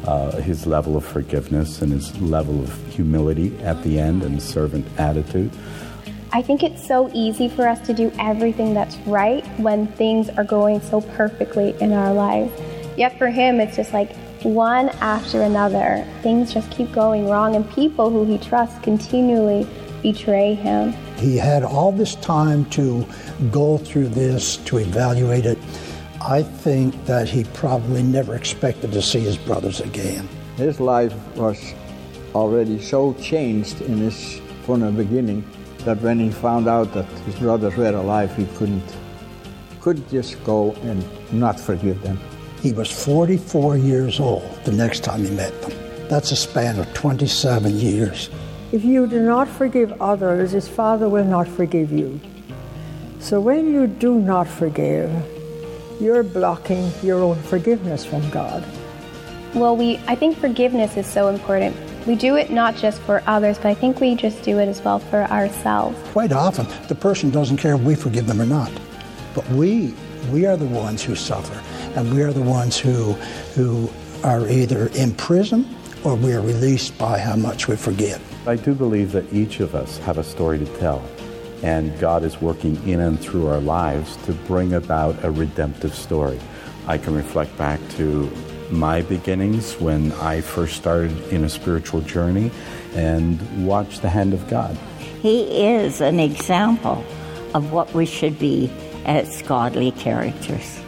uh, 0.06 0.38
his 0.38 0.66
level 0.68 0.96
of 0.98 1.06
forgiveness 1.06 1.82
and 1.82 1.92
his 1.92 2.20
level 2.22 2.62
of 2.62 2.88
humility 2.88 3.58
at 3.60 3.82
the 3.84 4.00
end 4.00 4.24
and 4.24 4.42
servant 4.42 4.86
attitude. 4.98 5.52
I 6.32 6.42
think 6.42 6.64
it's 6.64 6.86
so 6.86 7.10
easy 7.14 7.48
for 7.48 7.68
us 7.68 7.80
to 7.88 7.94
do 7.94 8.12
everything 8.20 8.74
that's 8.74 8.98
right 9.08 9.46
when 9.60 9.88
things 9.88 10.30
are 10.30 10.44
going 10.44 10.82
so 10.82 11.02
perfectly 11.02 11.76
in 11.80 11.94
our 11.94 12.14
lives. 12.14 12.52
Yet 12.98 13.18
for 13.18 13.30
him, 13.30 13.60
it's 13.60 13.76
just 13.76 13.94
like 13.94 14.16
one 14.44 14.90
after 15.00 15.42
another. 15.42 16.06
Things 16.22 16.54
just 16.54 16.70
keep 16.72 16.92
going 16.92 17.30
wrong, 17.30 17.56
and 17.56 17.70
people 17.72 18.10
who 18.10 18.26
he 18.26 18.38
trusts 18.38 18.78
continually 18.80 19.66
betray 20.14 20.54
him. 20.54 20.92
He 21.18 21.36
had 21.36 21.64
all 21.64 21.92
this 21.92 22.14
time 22.16 22.66
to 22.66 23.04
go 23.50 23.80
through 23.80 24.10
this, 24.10 24.58
to 24.58 24.78
evaluate 24.78 25.48
it. 25.48 25.58
I 26.22 26.44
think 26.44 27.06
that 27.06 27.28
he 27.28 27.44
probably 27.56 28.04
never 28.04 28.36
expected 28.36 28.92
to 28.92 29.02
see 29.02 29.22
his 29.22 29.38
brothers 29.38 29.82
again. 29.82 30.30
His 30.58 30.80
life 30.80 31.14
was 31.36 31.74
already 32.36 32.80
so 32.80 33.16
changed 33.16 33.82
in 33.82 33.98
his 33.98 34.40
from 34.64 34.82
the 34.82 34.92
beginning 34.92 35.44
that 35.86 36.00
when 36.02 36.20
he 36.20 36.30
found 36.30 36.68
out 36.68 36.94
that 36.94 37.06
his 37.26 37.36
brothers 37.36 37.76
were 37.76 37.96
alive, 37.96 38.36
he 38.36 38.46
couldn't 38.58 38.84
could 39.82 40.08
just 40.10 40.44
go 40.44 40.74
and 40.82 41.04
not 41.32 41.60
forgive 41.60 42.02
them. 42.02 42.20
He 42.62 42.74
was 42.74 42.90
44 42.90 43.78
years 43.78 44.20
old 44.20 44.50
the 44.66 44.72
next 44.72 45.04
time 45.04 45.24
he 45.24 45.32
met 45.32 45.54
them. 45.62 45.74
That's 46.10 46.32
a 46.32 46.36
span 46.36 46.80
of 46.80 46.92
27 46.94 47.78
years. 47.78 48.30
If 48.76 48.84
you 48.84 49.08
do 49.08 49.22
not 49.22 49.48
forgive 49.48 50.02
others, 50.02 50.52
his 50.52 50.68
Father 50.68 51.08
will 51.08 51.24
not 51.24 51.48
forgive 51.48 51.94
you. 51.94 52.20
So 53.22 53.40
when 53.40 53.72
you 53.74 53.88
do 53.88 54.20
not 54.20 54.50
forgive, 54.50 55.10
you're 56.02 56.24
blocking 56.24 56.92
your 57.02 57.22
own 57.22 57.42
forgiveness 57.44 58.04
from 58.04 58.30
God. 58.32 58.66
Well, 59.54 59.78
we 59.78 59.98
I 60.10 60.16
think 60.16 60.38
forgiveness 60.38 60.98
is 60.98 61.08
so 61.08 61.30
important 61.30 61.74
we 62.06 62.16
do 62.16 62.36
it 62.36 62.52
not 62.52 62.76
just 62.76 63.02
for 63.04 63.24
others, 63.26 63.58
but 63.58 63.68
I 63.68 63.76
think 63.76 64.02
we 64.02 64.14
just 64.14 64.44
do 64.44 64.60
it 64.60 64.68
as 64.68 64.82
well 64.82 65.00
for 65.00 65.24
ourselves. 65.24 65.98
Quite 66.12 66.34
often, 66.34 66.68
the 66.90 66.96
person 66.96 67.30
doesn't 67.30 67.56
care 67.56 67.76
if 67.76 67.82
we 67.82 67.96
forgive 67.96 68.28
them 68.28 68.42
or 68.42 68.46
not. 68.46 68.74
But 69.34 69.48
we, 69.52 69.94
we 70.34 70.46
are 70.46 70.58
the 70.58 70.66
ones 70.66 71.02
who 71.02 71.16
suffer, 71.16 71.58
and 71.98 72.14
we 72.14 72.24
are 72.24 72.34
the 72.34 72.42
ones 72.42 72.78
who, 72.78 73.14
who 73.56 73.90
are 74.26 74.46
either 74.50 74.88
in 74.88 75.16
prison 75.16 75.66
or 76.04 76.16
we 76.16 76.34
are 76.34 76.42
released 76.42 76.98
by 76.98 77.18
how 77.18 77.38
much 77.38 77.70
we 77.70 77.78
forgive. 77.78 78.22
I 78.48 78.56
do 78.56 78.76
believe 78.76 79.12
that 79.14 79.34
each 79.34 79.60
of 79.60 79.74
us 79.74 79.98
have 80.00 80.20
a 80.20 80.24
story 80.24 80.60
to 80.60 80.66
tell, 80.78 81.04
and 81.64 81.98
God 82.00 82.24
is 82.24 82.40
working 82.40 82.76
in 82.88 83.00
and 83.00 83.20
through 83.20 83.48
our 83.48 83.60
lives 83.60 84.18
to 84.26 84.34
bring 84.34 84.74
about 84.74 85.24
a 85.24 85.32
redemptive 85.32 85.96
story. 85.96 86.40
I 86.86 87.00
can 87.00 87.16
reflect 87.16 87.58
back 87.58 87.80
to 87.98 88.32
my 88.70 89.02
beginnings 89.02 89.80
when 89.80 90.12
I 90.14 90.42
first 90.42 90.76
started 90.76 91.18
in 91.30 91.44
a 91.44 91.50
spiritual 91.50 92.02
journey 92.02 92.52
and 92.94 93.66
watch 93.66 94.02
the 94.02 94.10
hand 94.10 94.34
of 94.34 94.48
God. 94.48 94.78
He 95.24 95.66
is 95.66 96.00
an 96.00 96.20
example 96.20 97.04
of 97.56 97.72
what 97.72 97.92
we 97.96 98.06
should 98.06 98.38
be 98.38 98.72
as 99.06 99.42
godly 99.42 99.90
characters. 99.92 100.80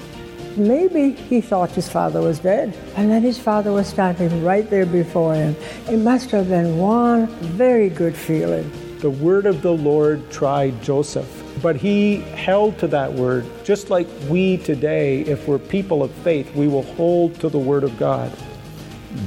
Maybe 0.57 1.11
he 1.11 1.39
thought 1.39 1.69
his 1.69 1.87
father 1.87 2.19
was 2.19 2.39
dead, 2.39 2.75
and 2.95 3.11
then 3.11 3.21
his 3.21 3.37
father 3.37 3.71
was 3.71 3.87
standing 3.87 4.43
right 4.43 4.67
there 4.67 4.87
before 4.87 5.35
him. 5.35 5.55
It 5.87 5.97
must 5.97 6.31
have 6.31 6.49
been 6.49 6.79
one 6.79 7.27
very 7.27 7.89
good 7.89 8.15
feeling. 8.15 8.71
The 8.97 9.11
word 9.11 9.45
of 9.45 9.61
the 9.61 9.73
Lord 9.73 10.31
tried 10.31 10.81
Joseph, 10.81 11.29
but 11.61 11.75
he 11.75 12.21
held 12.21 12.79
to 12.79 12.87
that 12.87 13.13
word. 13.13 13.45
Just 13.63 13.91
like 13.91 14.07
we 14.29 14.57
today, 14.57 15.21
if 15.21 15.47
we're 15.47 15.59
people 15.59 16.01
of 16.01 16.09
faith, 16.11 16.51
we 16.55 16.67
will 16.67 16.81
hold 16.81 17.39
to 17.41 17.49
the 17.49 17.59
word 17.59 17.83
of 17.83 17.95
God. 17.99 18.31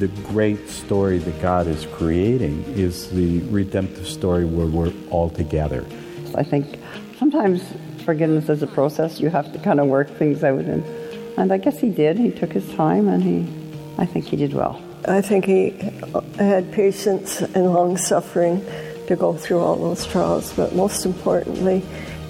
The 0.00 0.08
great 0.08 0.68
story 0.68 1.18
that 1.18 1.40
God 1.40 1.68
is 1.68 1.86
creating 1.92 2.64
is 2.64 3.08
the 3.10 3.38
redemptive 3.42 4.08
story 4.08 4.44
where 4.44 4.66
we're 4.66 4.92
all 5.10 5.30
together. 5.30 5.86
I 6.34 6.42
think 6.42 6.80
sometimes 7.18 7.62
forgiveness 8.04 8.48
is 8.48 8.64
a 8.64 8.66
process. 8.66 9.20
You 9.20 9.30
have 9.30 9.52
to 9.52 9.60
kind 9.60 9.78
of 9.78 9.86
work 9.86 10.10
things 10.10 10.42
out 10.42 10.60
and 10.60 10.84
and 11.36 11.52
I 11.52 11.58
guess 11.58 11.78
he 11.80 11.90
did. 11.90 12.18
He 12.18 12.30
took 12.30 12.52
his 12.52 12.68
time 12.74 13.08
and 13.08 13.22
he, 13.22 13.46
I 13.98 14.06
think 14.06 14.26
he 14.26 14.36
did 14.36 14.54
well. 14.54 14.82
I 15.06 15.20
think 15.22 15.44
he 15.46 15.70
had 16.38 16.70
patience 16.72 17.40
and 17.40 17.72
long 17.72 17.96
suffering 17.96 18.64
to 19.06 19.16
go 19.16 19.34
through 19.34 19.58
all 19.60 19.76
those 19.76 20.06
trials, 20.06 20.52
but 20.52 20.74
most 20.74 21.06
importantly, 21.06 21.82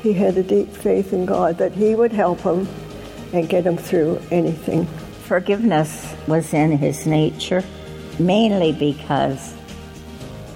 he 0.02 0.12
had 0.12 0.36
a 0.38 0.42
deep 0.42 0.68
faith 0.68 1.12
in 1.12 1.26
God 1.26 1.58
that 1.58 1.72
he 1.72 1.94
would 1.94 2.12
help 2.12 2.40
him 2.40 2.68
and 3.32 3.48
get 3.48 3.64
him 3.64 3.76
through 3.76 4.20
anything. 4.30 4.86
Forgiveness 5.24 6.14
was 6.26 6.54
in 6.54 6.76
his 6.78 7.06
nature, 7.06 7.62
mainly 8.18 8.72
because 8.72 9.54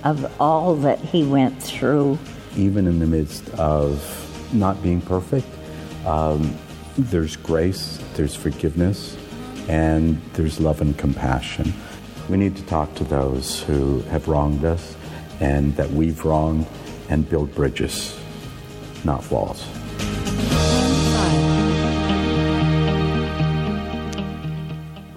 of 0.02 0.40
all 0.40 0.76
that 0.76 0.98
he 0.98 1.24
went 1.24 1.62
through. 1.62 2.18
Even 2.56 2.86
in 2.86 2.98
the 2.98 3.06
midst 3.06 3.48
of 3.50 4.54
not 4.54 4.82
being 4.82 5.00
perfect, 5.00 5.46
um, 6.06 6.56
there's 6.96 7.36
grace, 7.36 7.98
there's 8.14 8.34
forgiveness, 8.34 9.16
and 9.68 10.20
there's 10.34 10.60
love 10.60 10.80
and 10.80 10.96
compassion. 10.96 11.72
We 12.28 12.36
need 12.36 12.56
to 12.56 12.62
talk 12.64 12.94
to 12.96 13.04
those 13.04 13.62
who 13.62 14.00
have 14.02 14.28
wronged 14.28 14.64
us 14.64 14.96
and 15.40 15.74
that 15.76 15.90
we've 15.90 16.24
wronged 16.24 16.66
and 17.08 17.28
build 17.28 17.54
bridges, 17.54 18.18
not 19.04 19.28
walls. 19.30 19.66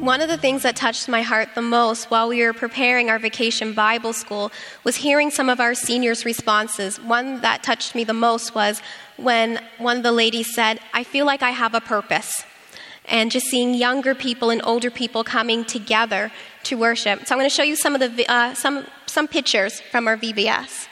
One 0.08 0.22
of 0.22 0.30
the 0.30 0.38
things 0.38 0.64
that 0.64 0.78
touched 0.78 1.10
my 1.10 1.22
heart 1.22 1.50
the 1.54 1.62
most 1.62 2.10
while 2.10 2.30
we 2.30 2.42
were 2.42 2.54
preparing 2.54 3.10
our 3.10 3.20
vacation 3.20 3.74
Bible 3.74 4.14
school 4.14 4.54
was 4.86 4.96
hearing 4.96 5.30
some 5.30 5.50
of 5.50 5.60
our 5.60 5.76
seniors' 5.76 6.24
responses. 6.24 6.98
One 6.98 7.42
that 7.42 7.62
touched 7.62 7.94
me 7.94 8.06
the 8.06 8.14
most 8.14 8.56
was 8.56 8.82
when 9.18 9.62
one 9.80 9.98
of 9.98 10.04
the 10.04 10.14
ladies 10.14 10.56
said, 10.56 10.80
I 10.94 11.04
feel 11.04 11.26
like 11.26 11.44
I 11.44 11.50
have 11.50 11.74
a 11.74 11.82
purpose. 11.82 12.46
And 13.04 13.30
just 13.30 13.48
seeing 13.48 13.74
younger 13.74 14.16
people 14.16 14.50
and 14.50 14.62
older 14.64 14.90
people 14.90 15.26
coming 15.26 15.66
together 15.66 16.32
to 16.64 16.78
worship. 16.78 17.28
So 17.28 17.36
I'm 17.36 17.40
going 17.40 17.50
to 17.50 17.54
show 17.54 17.64
you 17.64 17.76
some 17.76 17.94
of 17.94 18.00
the 18.00 18.26
uh, 18.32 18.54
some 18.54 18.88
some 19.08 19.28
pictures 19.28 19.82
from 19.92 20.08
our 20.08 20.16
VBS. 20.16 20.88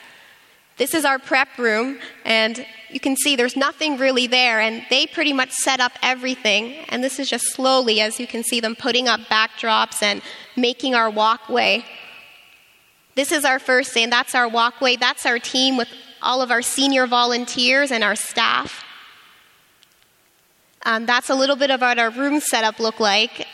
This 0.76 0.92
is 0.92 1.06
our 1.06 1.18
prep 1.18 1.56
room, 1.56 1.98
and 2.26 2.66
you 2.90 3.00
can 3.00 3.16
see 3.16 3.36
there's 3.36 3.56
nothing 3.56 3.98
really 3.98 4.26
there, 4.26 4.60
and 4.60 4.84
they 4.90 5.06
pretty 5.06 5.32
much 5.32 5.50
set 5.50 5.80
up 5.80 5.92
everything. 6.02 6.74
And 6.88 7.02
this 7.02 7.18
is 7.18 7.28
just 7.28 7.52
slowly, 7.52 8.00
as 8.00 8.20
you 8.20 8.26
can 8.26 8.44
see 8.44 8.60
them 8.60 8.76
putting 8.76 9.08
up 9.08 9.20
backdrops 9.20 10.02
and 10.02 10.22
making 10.56 10.94
our 10.94 11.10
walkway. 11.10 11.84
This 13.14 13.32
is 13.32 13.44
our 13.44 13.58
first 13.58 13.94
day, 13.94 14.02
and 14.04 14.12
that's 14.12 14.34
our 14.34 14.48
walkway. 14.48 14.96
That's 14.96 15.26
our 15.26 15.38
team 15.38 15.76
with 15.76 15.88
all 16.22 16.42
of 16.42 16.50
our 16.50 16.62
senior 16.62 17.06
volunteers 17.06 17.90
and 17.90 18.04
our 18.04 18.16
staff. 18.16 18.84
Um, 20.84 21.06
that's 21.06 21.30
a 21.30 21.34
little 21.34 21.56
bit 21.56 21.70
of 21.70 21.80
what 21.80 21.98
our 21.98 22.10
room 22.10 22.40
setup 22.40 22.78
looked 22.78 23.00
like. 23.00 23.46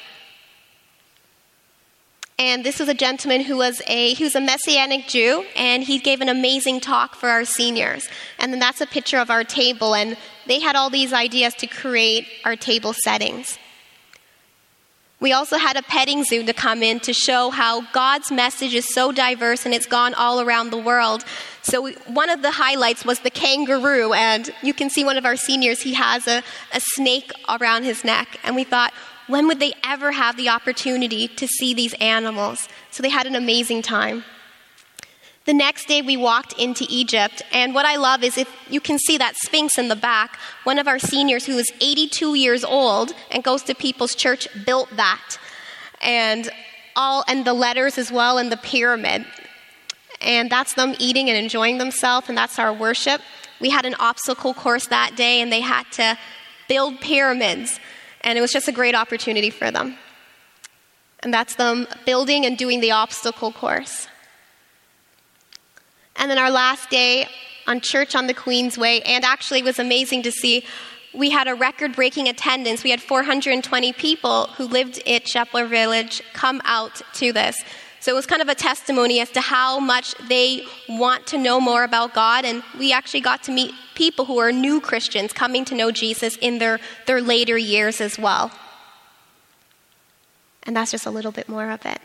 And 2.39 2.65
this 2.65 2.81
was 2.81 2.89
a 2.89 2.95
gentleman 2.95 3.43
who 3.43 3.57
was 3.57 3.83
a 3.87 4.15
he 4.15 4.25
was 4.25 4.35
a 4.35 4.41
messianic 4.41 5.07
Jew, 5.07 5.45
and 5.55 5.83
he 5.83 5.99
gave 5.99 6.21
an 6.21 6.29
amazing 6.29 6.81
talk 6.81 7.15
for 7.15 7.29
our 7.29 7.45
seniors. 7.45 8.09
And 8.39 8.53
then 8.53 8.59
that's 8.59 8.81
a 8.81 8.87
picture 8.87 9.19
of 9.19 9.31
our 9.31 9.45
table, 9.45 9.95
and 9.95 10.17
they 10.47 10.61
had 10.61 10.75
all 10.75 10.91
these 10.91 11.13
ideas 11.13 11.55
to 11.55 11.67
create 11.67 12.27
our 12.45 12.57
table 12.57 12.95
settings. 13.05 13.59
We 15.23 15.33
also 15.33 15.57
had 15.57 15.77
a 15.77 15.83
petting 15.83 16.25
zoo 16.25 16.45
to 16.45 16.53
come 16.53 16.83
in 16.83 16.99
to 17.01 17.13
show 17.13 17.51
how 17.51 17.83
God's 17.93 18.33
message 18.33 18.75
is 18.75 18.93
so 18.93 19.13
diverse 19.13 19.65
and 19.65 19.73
it's 19.73 19.87
gone 19.87 20.15
all 20.15 20.41
around 20.41 20.71
the 20.71 20.79
world. 20.79 21.25
So, 21.63 21.81
we, 21.83 21.93
one 22.09 22.29
of 22.29 22.43
the 22.43 22.51
highlights 22.51 23.05
was 23.05 23.21
the 23.21 23.31
kangaroo, 23.31 24.13
and 24.15 24.51
you 24.65 24.75
can 24.75 24.91
see 24.91 25.05
one 25.05 25.17
of 25.17 25.25
our 25.25 25.37
seniors, 25.37 25.81
he 25.81 25.95
has 25.95 26.27
a, 26.27 26.43
a 26.75 26.81
snake 26.81 27.31
around 27.49 27.85
his 27.85 28.03
neck. 28.03 28.41
And 28.43 28.57
we 28.57 28.65
thought, 28.65 28.93
when 29.33 29.47
would 29.49 29.61
they 29.61 29.73
ever 29.83 30.13
have 30.13 30.37
the 30.37 30.49
opportunity 30.49 31.27
to 31.27 31.47
see 31.47 31.73
these 31.73 31.95
animals? 31.95 32.69
So, 32.91 33.03
they 33.03 33.09
had 33.09 33.27
an 33.27 33.35
amazing 33.35 33.83
time. 33.83 34.25
The 35.45 35.55
next 35.55 35.89
day, 35.89 36.03
we 36.03 36.17
walked 36.17 36.53
into 36.53 36.87
Egypt, 36.89 37.43
and 37.51 37.75
what 37.75 37.85
I 37.85 37.97
love 37.97 38.23
is 38.23 38.39
if 38.39 38.49
you 38.71 38.81
can 38.81 38.99
see 38.99 39.19
that 39.19 39.35
Sphinx 39.37 39.77
in 39.77 39.89
the 39.89 39.97
back, 39.97 40.39
one 40.63 40.79
of 40.79 40.87
our 40.87 41.01
seniors 41.01 41.47
who 41.47 41.59
is 41.59 41.73
82 41.81 42.35
years 42.37 42.63
old 42.63 43.13
and 43.33 43.43
goes 43.43 43.63
to 43.65 43.75
People's 43.75 44.15
Church 44.15 44.47
built 44.65 44.89
that. 44.97 45.39
And 46.01 46.49
all 46.95 47.25
and 47.27 47.45
the 47.45 47.55
letters 47.55 47.99
as 47.99 48.13
well 48.13 48.39
and 48.39 48.53
the 48.53 48.57
pyramid. 48.57 49.25
And 50.21 50.51
that's 50.51 50.75
them 50.75 50.95
eating 50.99 51.29
and 51.29 51.39
enjoying 51.39 51.79
themselves, 51.79 52.29
and 52.29 52.39
that's 52.39 52.59
our 52.59 52.73
worship. 52.73 53.21
We 53.61 53.71
had 53.71 53.85
an 53.85 53.97
obstacle 53.99 54.55
course 54.55 54.87
that 54.89 55.17
day, 55.17 55.41
and 55.41 55.51
they 55.51 55.61
had 55.61 55.91
to 55.93 56.19
build 56.69 57.01
pyramids, 57.01 57.81
and 58.25 58.39
it 58.39 58.41
was 58.41 58.53
just 58.53 58.69
a 58.69 58.73
great 58.73 58.95
opportunity 58.95 59.51
for 59.51 59.71
them. 59.71 59.97
And 61.23 61.33
that's 61.33 61.55
them 61.55 61.87
building 62.05 62.45
and 62.47 62.59
doing 62.59 62.81
the 62.81 62.91
obstacle 62.91 63.53
course. 63.53 64.09
And 66.17 66.31
then 66.31 66.39
our 66.39 66.51
last 66.51 66.91
day 66.91 67.27
on 67.67 67.81
church 67.81 68.15
on 68.15 68.27
the 68.27 68.35
Queensway, 68.35 69.03
and 69.05 69.25
actually 69.25 69.61
it 69.61 69.65
was 69.65 69.79
amazing 69.79 70.23
to 70.23 70.33
see. 70.33 70.65
We 71.15 71.31
had 71.31 71.47
a 71.47 71.55
record 71.55 71.95
breaking 71.95 72.29
attendance. 72.29 72.83
We 72.83 72.91
had 72.91 73.01
420 73.01 73.93
people 73.93 74.47
who 74.57 74.65
lived 74.65 75.03
at 75.07 75.29
Shepherd 75.29 75.69
Village 75.69 76.23
come 76.33 76.61
out 76.65 77.03
to 77.15 77.33
this. 77.33 77.57
So 78.03 78.11
it 78.11 78.17
was 78.17 78.27
kind 78.27 78.43
of 78.43 78.49
a 78.49 78.57
testimony 78.57 79.21
as 79.21 79.31
to 79.31 79.41
how 79.41 79.79
much 79.79 80.17
they 80.29 80.65
want 80.89 81.25
to 81.29 81.39
know 81.39 81.61
more 81.61 81.85
about 81.85 82.13
God. 82.13 82.45
And 82.45 82.65
we 82.77 82.93
actually 82.93 83.21
got 83.21 83.45
to 83.45 83.53
meet 83.53 83.73
people 83.95 84.25
who 84.25 84.39
are 84.39 84.51
new 84.51 84.81
Christians 84.81 85.33
coming 85.33 85.65
to 85.67 85.77
know 85.77 85.93
Jesus 85.93 86.37
in 86.39 86.59
their, 86.59 86.81
their 87.07 87.21
later 87.21 87.57
years 87.57 88.01
as 88.01 88.19
well. 88.19 88.51
And 90.65 90.77
that's 90.77 90.91
just 90.91 91.07
a 91.07 91.13
little 91.13 91.31
bit 91.31 91.49
more 91.49 91.71
of 91.71 91.87
it. 91.87 92.01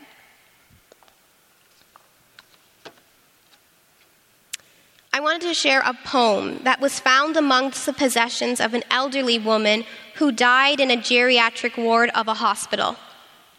I 5.12 5.18
wanted 5.18 5.48
to 5.48 5.54
share 5.54 5.80
a 5.80 5.94
poem 6.04 6.60
that 6.62 6.80
was 6.80 7.00
found 7.00 7.36
amongst 7.36 7.86
the 7.86 7.92
possessions 7.92 8.60
of 8.60 8.72
an 8.72 8.84
elderly 8.88 9.40
woman 9.40 9.84
who 10.14 10.30
died 10.30 10.78
in 10.78 10.92
a 10.92 10.96
geriatric 10.96 11.76
ward 11.76 12.10
of 12.14 12.28
a 12.28 12.34
hospital. 12.34 12.94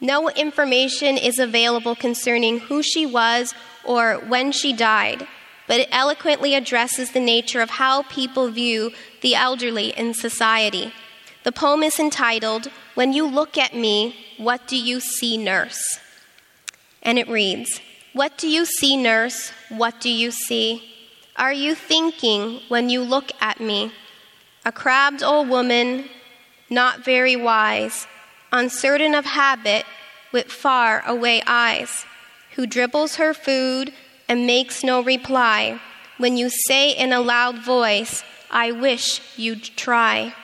No 0.02 0.30
information 0.30 1.18
is 1.18 1.40
available 1.40 1.96
concerning 1.96 2.60
who 2.60 2.82
she 2.82 3.06
was 3.06 3.54
or 3.84 4.16
when 4.16 4.52
she 4.52 4.74
died, 4.74 5.28
but 5.68 5.80
it 5.80 5.90
eloquently 5.92 6.56
addresses 6.56 7.12
the 7.12 7.20
nature 7.20 7.62
of 7.62 7.72
how 7.72 8.04
people 8.04 8.50
view 8.50 8.92
the 9.22 9.36
elderly 9.36 9.90
in 9.90 10.14
society. 10.14 10.94
The 11.44 11.52
poem 11.52 11.84
is 11.84 12.00
entitled, 12.00 12.68
When 12.96 13.14
You 13.14 13.26
Look 13.26 13.58
at 13.58 13.76
Me, 13.76 14.16
What 14.38 14.68
Do 14.68 14.78
You 14.78 15.00
See, 15.00 15.38
Nurse? 15.38 16.00
And 17.02 17.18
it 17.18 17.28
reads, 17.28 17.82
What 18.14 18.38
do 18.38 18.48
you 18.48 18.66
see, 18.66 18.98
nurse? 18.98 19.52
What 19.70 20.02
do 20.02 20.10
you 20.10 20.32
see? 20.32 20.90
are 21.40 21.54
you 21.54 21.74
thinking 21.74 22.60
when 22.68 22.90
you 22.90 23.02
look 23.02 23.32
at 23.40 23.62
me? 23.62 23.92
A 24.66 24.74
crabbed 24.74 25.24
old 25.24 25.48
woman, 25.48 26.10
not 26.70 27.06
very 27.06 27.38
wise, 27.38 28.06
uncertain 28.52 29.16
of 29.16 29.26
habit, 29.26 29.86
with 30.32 30.52
far 30.52 31.04
away 31.06 31.42
eyes, 31.48 32.06
who 32.56 32.68
dribbles 32.68 33.16
her 33.16 33.34
food 33.34 33.94
and 34.28 34.46
makes 34.46 34.84
no 34.84 35.02
reply 35.02 35.80
when 36.20 36.36
you 36.36 36.50
say 36.50 36.92
in 36.92 37.14
a 37.14 37.22
loud 37.22 37.60
voice, 37.60 38.24
I 38.52 38.72
wish 38.74 39.22
you'd 39.38 39.64
try. 39.64 40.36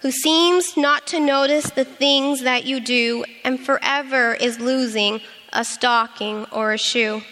Who 0.00 0.10
seems 0.10 0.76
not 0.78 1.06
to 1.08 1.20
notice 1.20 1.70
the 1.70 1.84
things 1.84 2.40
that 2.40 2.64
you 2.64 2.80
do 2.80 3.24
and 3.44 3.60
forever 3.60 4.34
is 4.34 4.58
losing 4.58 5.20
a 5.52 5.64
stocking 5.64 6.46
or 6.50 6.72
a 6.72 6.78
shoe. 6.78 7.22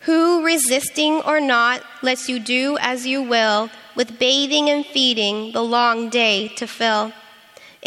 Who, 0.00 0.44
resisting 0.44 1.22
or 1.22 1.40
not, 1.40 1.82
lets 2.02 2.28
you 2.28 2.40
do 2.40 2.76
as 2.80 3.06
you 3.06 3.22
will, 3.22 3.70
with 3.94 4.18
bathing 4.18 4.68
and 4.68 4.84
feeding 4.84 5.52
the 5.52 5.62
long 5.62 6.08
day 6.08 6.48
to 6.56 6.66
fill. 6.66 7.12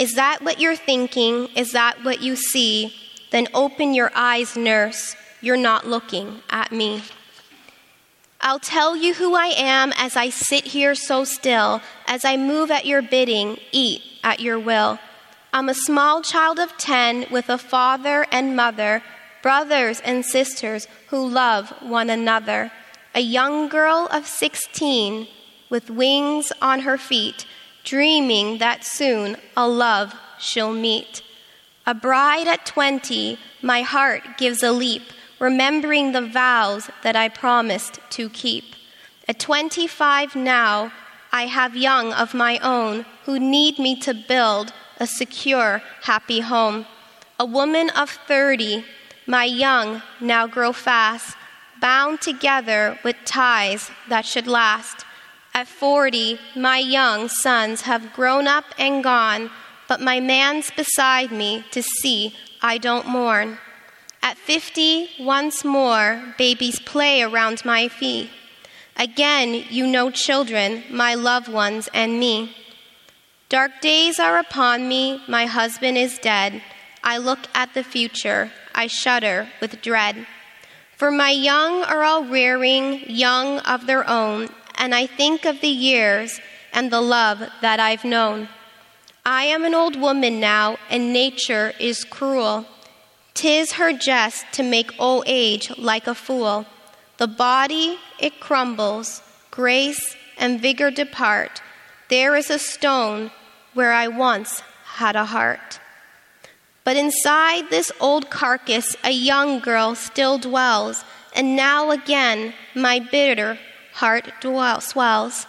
Is 0.02 0.16
that 0.16 0.42
what 0.42 0.60
you're 0.60 0.76
thinking? 0.76 1.48
Is 1.56 1.74
that 1.74 2.04
what 2.04 2.22
you 2.22 2.36
see? 2.36 2.96
Then 3.30 3.48
open 3.54 3.94
your 3.94 4.12
eyes, 4.16 4.58
nurse. 4.58 5.16
You're 5.42 5.58
not 5.58 5.86
looking 5.86 6.42
at 6.50 6.72
me. 6.72 7.04
I'll 8.42 8.58
tell 8.58 8.96
you 8.96 9.14
who 9.14 9.36
I 9.36 9.54
am 9.56 9.94
as 9.96 10.18
I 10.18 10.32
sit 10.32 10.66
here 10.66 10.96
so 10.96 11.24
still, 11.24 11.82
as 12.08 12.26
I 12.26 12.36
move 12.36 12.72
at 12.72 12.88
your 12.88 13.04
bidding, 13.04 13.60
eat 13.72 14.02
at 14.24 14.40
your 14.40 14.58
will. 14.58 14.98
I'm 15.54 15.70
a 15.70 15.76
small 15.76 16.24
child 16.24 16.58
of 16.58 16.76
ten 16.80 17.28
with 17.30 17.48
a 17.48 17.60
father 17.60 18.26
and 18.32 18.56
mother, 18.56 19.04
brothers 19.44 20.02
and 20.04 20.26
sisters 20.26 20.88
who 21.10 21.30
love 21.30 21.70
one 21.80 22.10
another. 22.10 22.72
A 23.14 23.20
young 23.20 23.70
girl 23.70 24.08
of 24.12 24.26
sixteen 24.26 25.28
with 25.70 25.92
wings 25.92 26.52
on 26.60 26.80
her 26.80 26.98
feet 26.98 27.46
dreaming 27.84 28.58
that 28.60 28.84
soon 28.84 29.38
a 29.56 29.68
love 29.68 30.14
she'll 30.40 30.74
meet. 30.74 31.22
A 31.86 31.94
bride 31.94 32.48
at 32.48 32.66
20, 32.66 33.38
my 33.62 33.82
heart 33.82 34.38
gives 34.38 34.62
a 34.64 34.72
leap, 34.72 35.04
remembering 35.40 36.12
the 36.12 36.22
vows 36.28 36.90
that 37.04 37.16
I 37.16 37.30
promised 37.30 38.00
to 38.12 38.30
keep. 38.30 38.76
At 39.28 39.40
25 39.40 40.36
now, 40.36 40.92
I 41.32 41.46
have 41.48 41.76
young 41.76 42.12
of 42.14 42.34
my 42.34 42.60
own 42.60 43.06
who 43.26 43.40
need 43.40 43.80
me 43.80 44.00
to 44.02 44.14
build 44.14 44.74
a 45.00 45.08
secure, 45.08 45.82
happy 46.04 46.42
home. 46.42 46.86
A 47.40 47.46
woman 47.46 47.90
of 47.92 48.10
30, 48.10 48.86
my 49.26 49.46
young 49.46 50.02
now 50.20 50.46
grow 50.46 50.74
fast, 50.74 51.36
bound 51.80 52.22
together 52.22 53.00
with 53.04 53.16
ties 53.26 53.90
that 54.10 54.26
should 54.26 54.46
last. 54.46 55.06
At 55.54 55.68
40, 55.68 56.40
my 56.56 56.78
young 56.78 57.28
sons 57.28 57.82
have 57.82 58.14
grown 58.14 58.48
up 58.48 58.66
and 58.78 59.04
gone, 59.04 59.52
but 59.88 60.00
my 60.00 60.20
man's 60.22 60.72
beside 60.72 61.32
me 61.32 61.66
to 61.72 61.84
see 61.84 62.36
I 62.62 62.78
don't 62.78 63.08
mourn. 63.08 63.58
At 64.24 64.38
50, 64.38 65.10
once 65.20 65.66
more, 65.66 66.22
babies 66.38 66.80
play 66.80 67.22
around 67.22 67.66
my 67.66 67.90
feet. 67.90 68.30
Again, 68.96 69.66
you 69.70 69.88
know 69.88 70.12
children, 70.12 70.84
my 70.90 71.16
loved 71.16 71.48
ones, 71.48 71.90
and 71.94 72.20
me. 72.20 72.56
Dark 73.50 73.82
days 73.82 74.20
are 74.20 74.38
upon 74.38 74.88
me, 74.88 75.22
my 75.28 75.46
husband 75.48 75.98
is 75.98 76.20
dead. 76.20 76.62
I 77.04 77.18
look 77.18 77.40
at 77.54 77.74
the 77.74 77.84
future, 77.84 78.52
I 78.74 78.88
shudder 78.88 79.50
with 79.60 79.82
dread. 79.82 80.28
For 80.96 81.12
my 81.12 81.32
young 81.32 81.84
are 81.84 82.04
all 82.04 82.24
rearing, 82.24 83.10
young 83.10 83.58
of 83.60 83.88
their 83.88 84.08
own, 84.08 84.50
and 84.82 84.96
I 84.96 85.06
think 85.06 85.46
of 85.46 85.62
the 85.62 85.68
years 85.68 86.42
and 86.74 86.92
the 86.92 87.02
love 87.02 87.48
that 87.62 87.80
I've 87.80 88.04
known. 88.04 88.50
I 89.24 89.44
am 89.44 89.64
an 89.64 89.76
old 89.76 89.96
woman 89.96 90.40
now, 90.40 90.78
and 90.90 91.14
nature 91.14 91.74
is 91.80 92.04
cruel. 92.04 92.66
Tis 93.36 93.74
her 93.74 93.94
jest 93.94 94.44
to 94.54 94.64
make 94.64 95.00
old 95.00 95.26
age 95.28 95.72
like 95.78 96.08
a 96.08 96.16
fool. 96.16 96.66
The 97.18 97.28
body, 97.28 98.00
it 98.18 98.40
crumbles, 98.40 99.22
grace 99.52 100.16
and 100.40 100.60
vigor 100.60 100.90
depart. 100.90 101.62
There 102.10 102.36
is 102.36 102.50
a 102.50 102.58
stone 102.58 103.30
where 103.76 103.94
I 103.94 104.08
once 104.08 104.64
had 104.96 105.16
a 105.16 105.26
heart. 105.26 105.80
But 106.84 106.98
inside 106.98 107.70
this 107.70 107.92
old 108.00 108.32
carcass, 108.32 108.96
a 109.04 109.12
young 109.12 109.60
girl 109.60 109.94
still 109.94 110.40
dwells, 110.40 111.06
and 111.36 111.56
now 111.56 111.92
again 111.92 112.56
my 112.74 112.98
bitter 112.98 113.60
heart 114.02 114.34
dwell, 114.42 114.82
swells. 114.82 115.46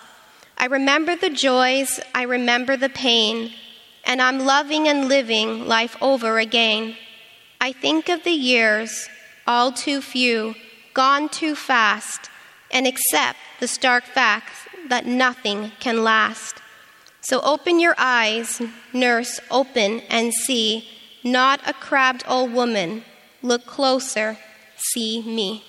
I 0.59 0.67
remember 0.67 1.17
the 1.17 1.31
joys, 1.31 1.99
I 2.15 2.25
remember 2.25 2.77
the 2.77 2.91
pain, 2.91 3.51
and 4.05 4.21
I'm 4.21 4.41
loving 4.41 4.87
and 4.87 5.09
living 5.09 5.67
life 5.67 5.97
over 6.03 6.38
again. 6.38 6.95
I 7.62 7.73
think 7.73 8.11
of 8.11 8.25
the 8.25 8.38
years, 8.53 9.09
all 9.47 9.73
too 9.73 10.03
few, 10.03 10.55
gone 10.93 11.31
too 11.31 11.55
fast, 11.55 12.29
and 12.71 12.87
accept 12.87 13.38
the 13.59 13.67
stark 13.67 14.05
fact 14.05 14.53
that 14.91 15.07
nothing 15.07 15.73
can 15.81 16.05
last. 16.05 16.57
So 17.23 17.41
open 17.41 17.81
your 17.81 17.95
eyes, 17.97 18.61
nurse, 18.93 19.41
open 19.51 20.01
and 20.11 20.35
see, 20.35 20.87
not 21.25 21.61
a 21.67 21.73
crabbed 21.73 22.25
old 22.29 22.53
woman. 22.53 23.05
Look 23.41 23.65
closer, 23.65 24.37
see 24.77 25.23
me. 25.23 25.65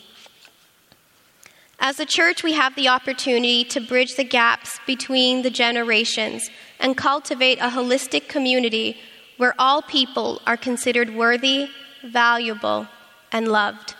As 1.85 1.99
a 1.99 2.05
church, 2.05 2.43
we 2.43 2.53
have 2.53 2.75
the 2.75 2.87
opportunity 2.87 3.65
to 3.65 3.81
bridge 3.81 4.15
the 4.15 4.23
gaps 4.23 4.79
between 4.87 5.41
the 5.41 5.49
generations 5.49 6.49
and 6.79 6.95
cultivate 6.95 7.57
a 7.57 7.71
holistic 7.71 8.29
community 8.29 8.95
where 9.35 9.53
all 9.59 9.81
people 9.81 10.41
are 10.47 10.55
considered 10.55 11.13
worthy, 11.13 11.67
valuable, 12.01 12.87
and 13.33 13.49
loved. 13.49 13.95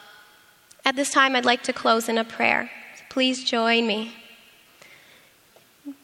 At 0.86 0.96
this 0.96 1.10
time, 1.10 1.36
I'd 1.36 1.44
like 1.44 1.62
to 1.64 1.74
close 1.74 2.08
in 2.08 2.18
a 2.18 2.24
prayer. 2.24 2.72
Please 3.10 3.44
join 3.44 3.86
me. 3.86 4.14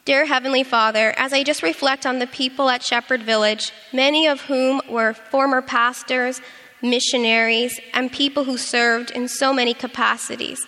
Dear 0.04 0.26
Heavenly 0.26 0.64
Father, 0.64 1.14
as 1.16 1.32
I 1.32 1.42
just 1.42 1.62
reflect 1.62 2.04
on 2.04 2.18
the 2.18 2.26
people 2.26 2.68
at 2.68 2.82
Shepherd 2.82 3.22
Village, 3.22 3.72
many 3.90 4.26
of 4.26 4.42
whom 4.42 4.82
were 4.86 5.14
former 5.14 5.62
pastors, 5.62 6.42
missionaries, 6.82 7.80
and 7.94 8.12
people 8.12 8.44
who 8.44 8.58
served 8.58 9.12
in 9.12 9.28
so 9.28 9.54
many 9.54 9.72
capacities, 9.72 10.66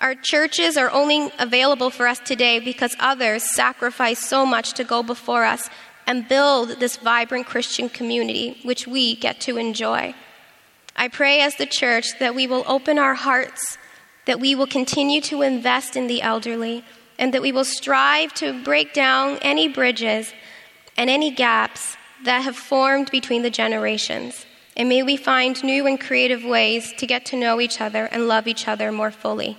our 0.00 0.14
churches 0.14 0.76
are 0.76 0.90
only 0.90 1.30
available 1.38 1.90
for 1.90 2.06
us 2.06 2.18
today 2.20 2.58
because 2.58 2.96
others 2.98 3.54
sacrificed 3.54 4.22
so 4.22 4.46
much 4.46 4.72
to 4.74 4.84
go 4.84 5.02
before 5.02 5.44
us 5.44 5.68
and 6.06 6.26
build 6.26 6.80
this 6.80 6.96
vibrant 6.96 7.46
Christian 7.46 7.88
community 7.88 8.58
which 8.64 8.86
we 8.86 9.14
get 9.14 9.40
to 9.42 9.58
enjoy. 9.58 10.14
I 10.96 11.08
pray 11.08 11.40
as 11.40 11.56
the 11.56 11.66
church 11.66 12.18
that 12.18 12.34
we 12.34 12.46
will 12.46 12.64
open 12.66 12.98
our 12.98 13.14
hearts, 13.14 13.78
that 14.26 14.40
we 14.40 14.54
will 14.54 14.66
continue 14.66 15.20
to 15.22 15.42
invest 15.42 15.96
in 15.96 16.06
the 16.06 16.22
elderly, 16.22 16.84
and 17.18 17.34
that 17.34 17.42
we 17.42 17.52
will 17.52 17.64
strive 17.64 18.32
to 18.34 18.62
break 18.64 18.94
down 18.94 19.38
any 19.42 19.68
bridges 19.68 20.32
and 20.96 21.10
any 21.10 21.30
gaps 21.30 21.96
that 22.24 22.42
have 22.42 22.56
formed 22.56 23.10
between 23.10 23.42
the 23.42 23.50
generations. 23.50 24.46
And 24.76 24.88
may 24.88 25.02
we 25.02 25.16
find 25.16 25.62
new 25.62 25.86
and 25.86 26.00
creative 26.00 26.44
ways 26.44 26.92
to 26.98 27.06
get 27.06 27.26
to 27.26 27.36
know 27.36 27.60
each 27.60 27.80
other 27.80 28.06
and 28.06 28.28
love 28.28 28.48
each 28.48 28.66
other 28.66 28.90
more 28.90 29.10
fully. 29.10 29.58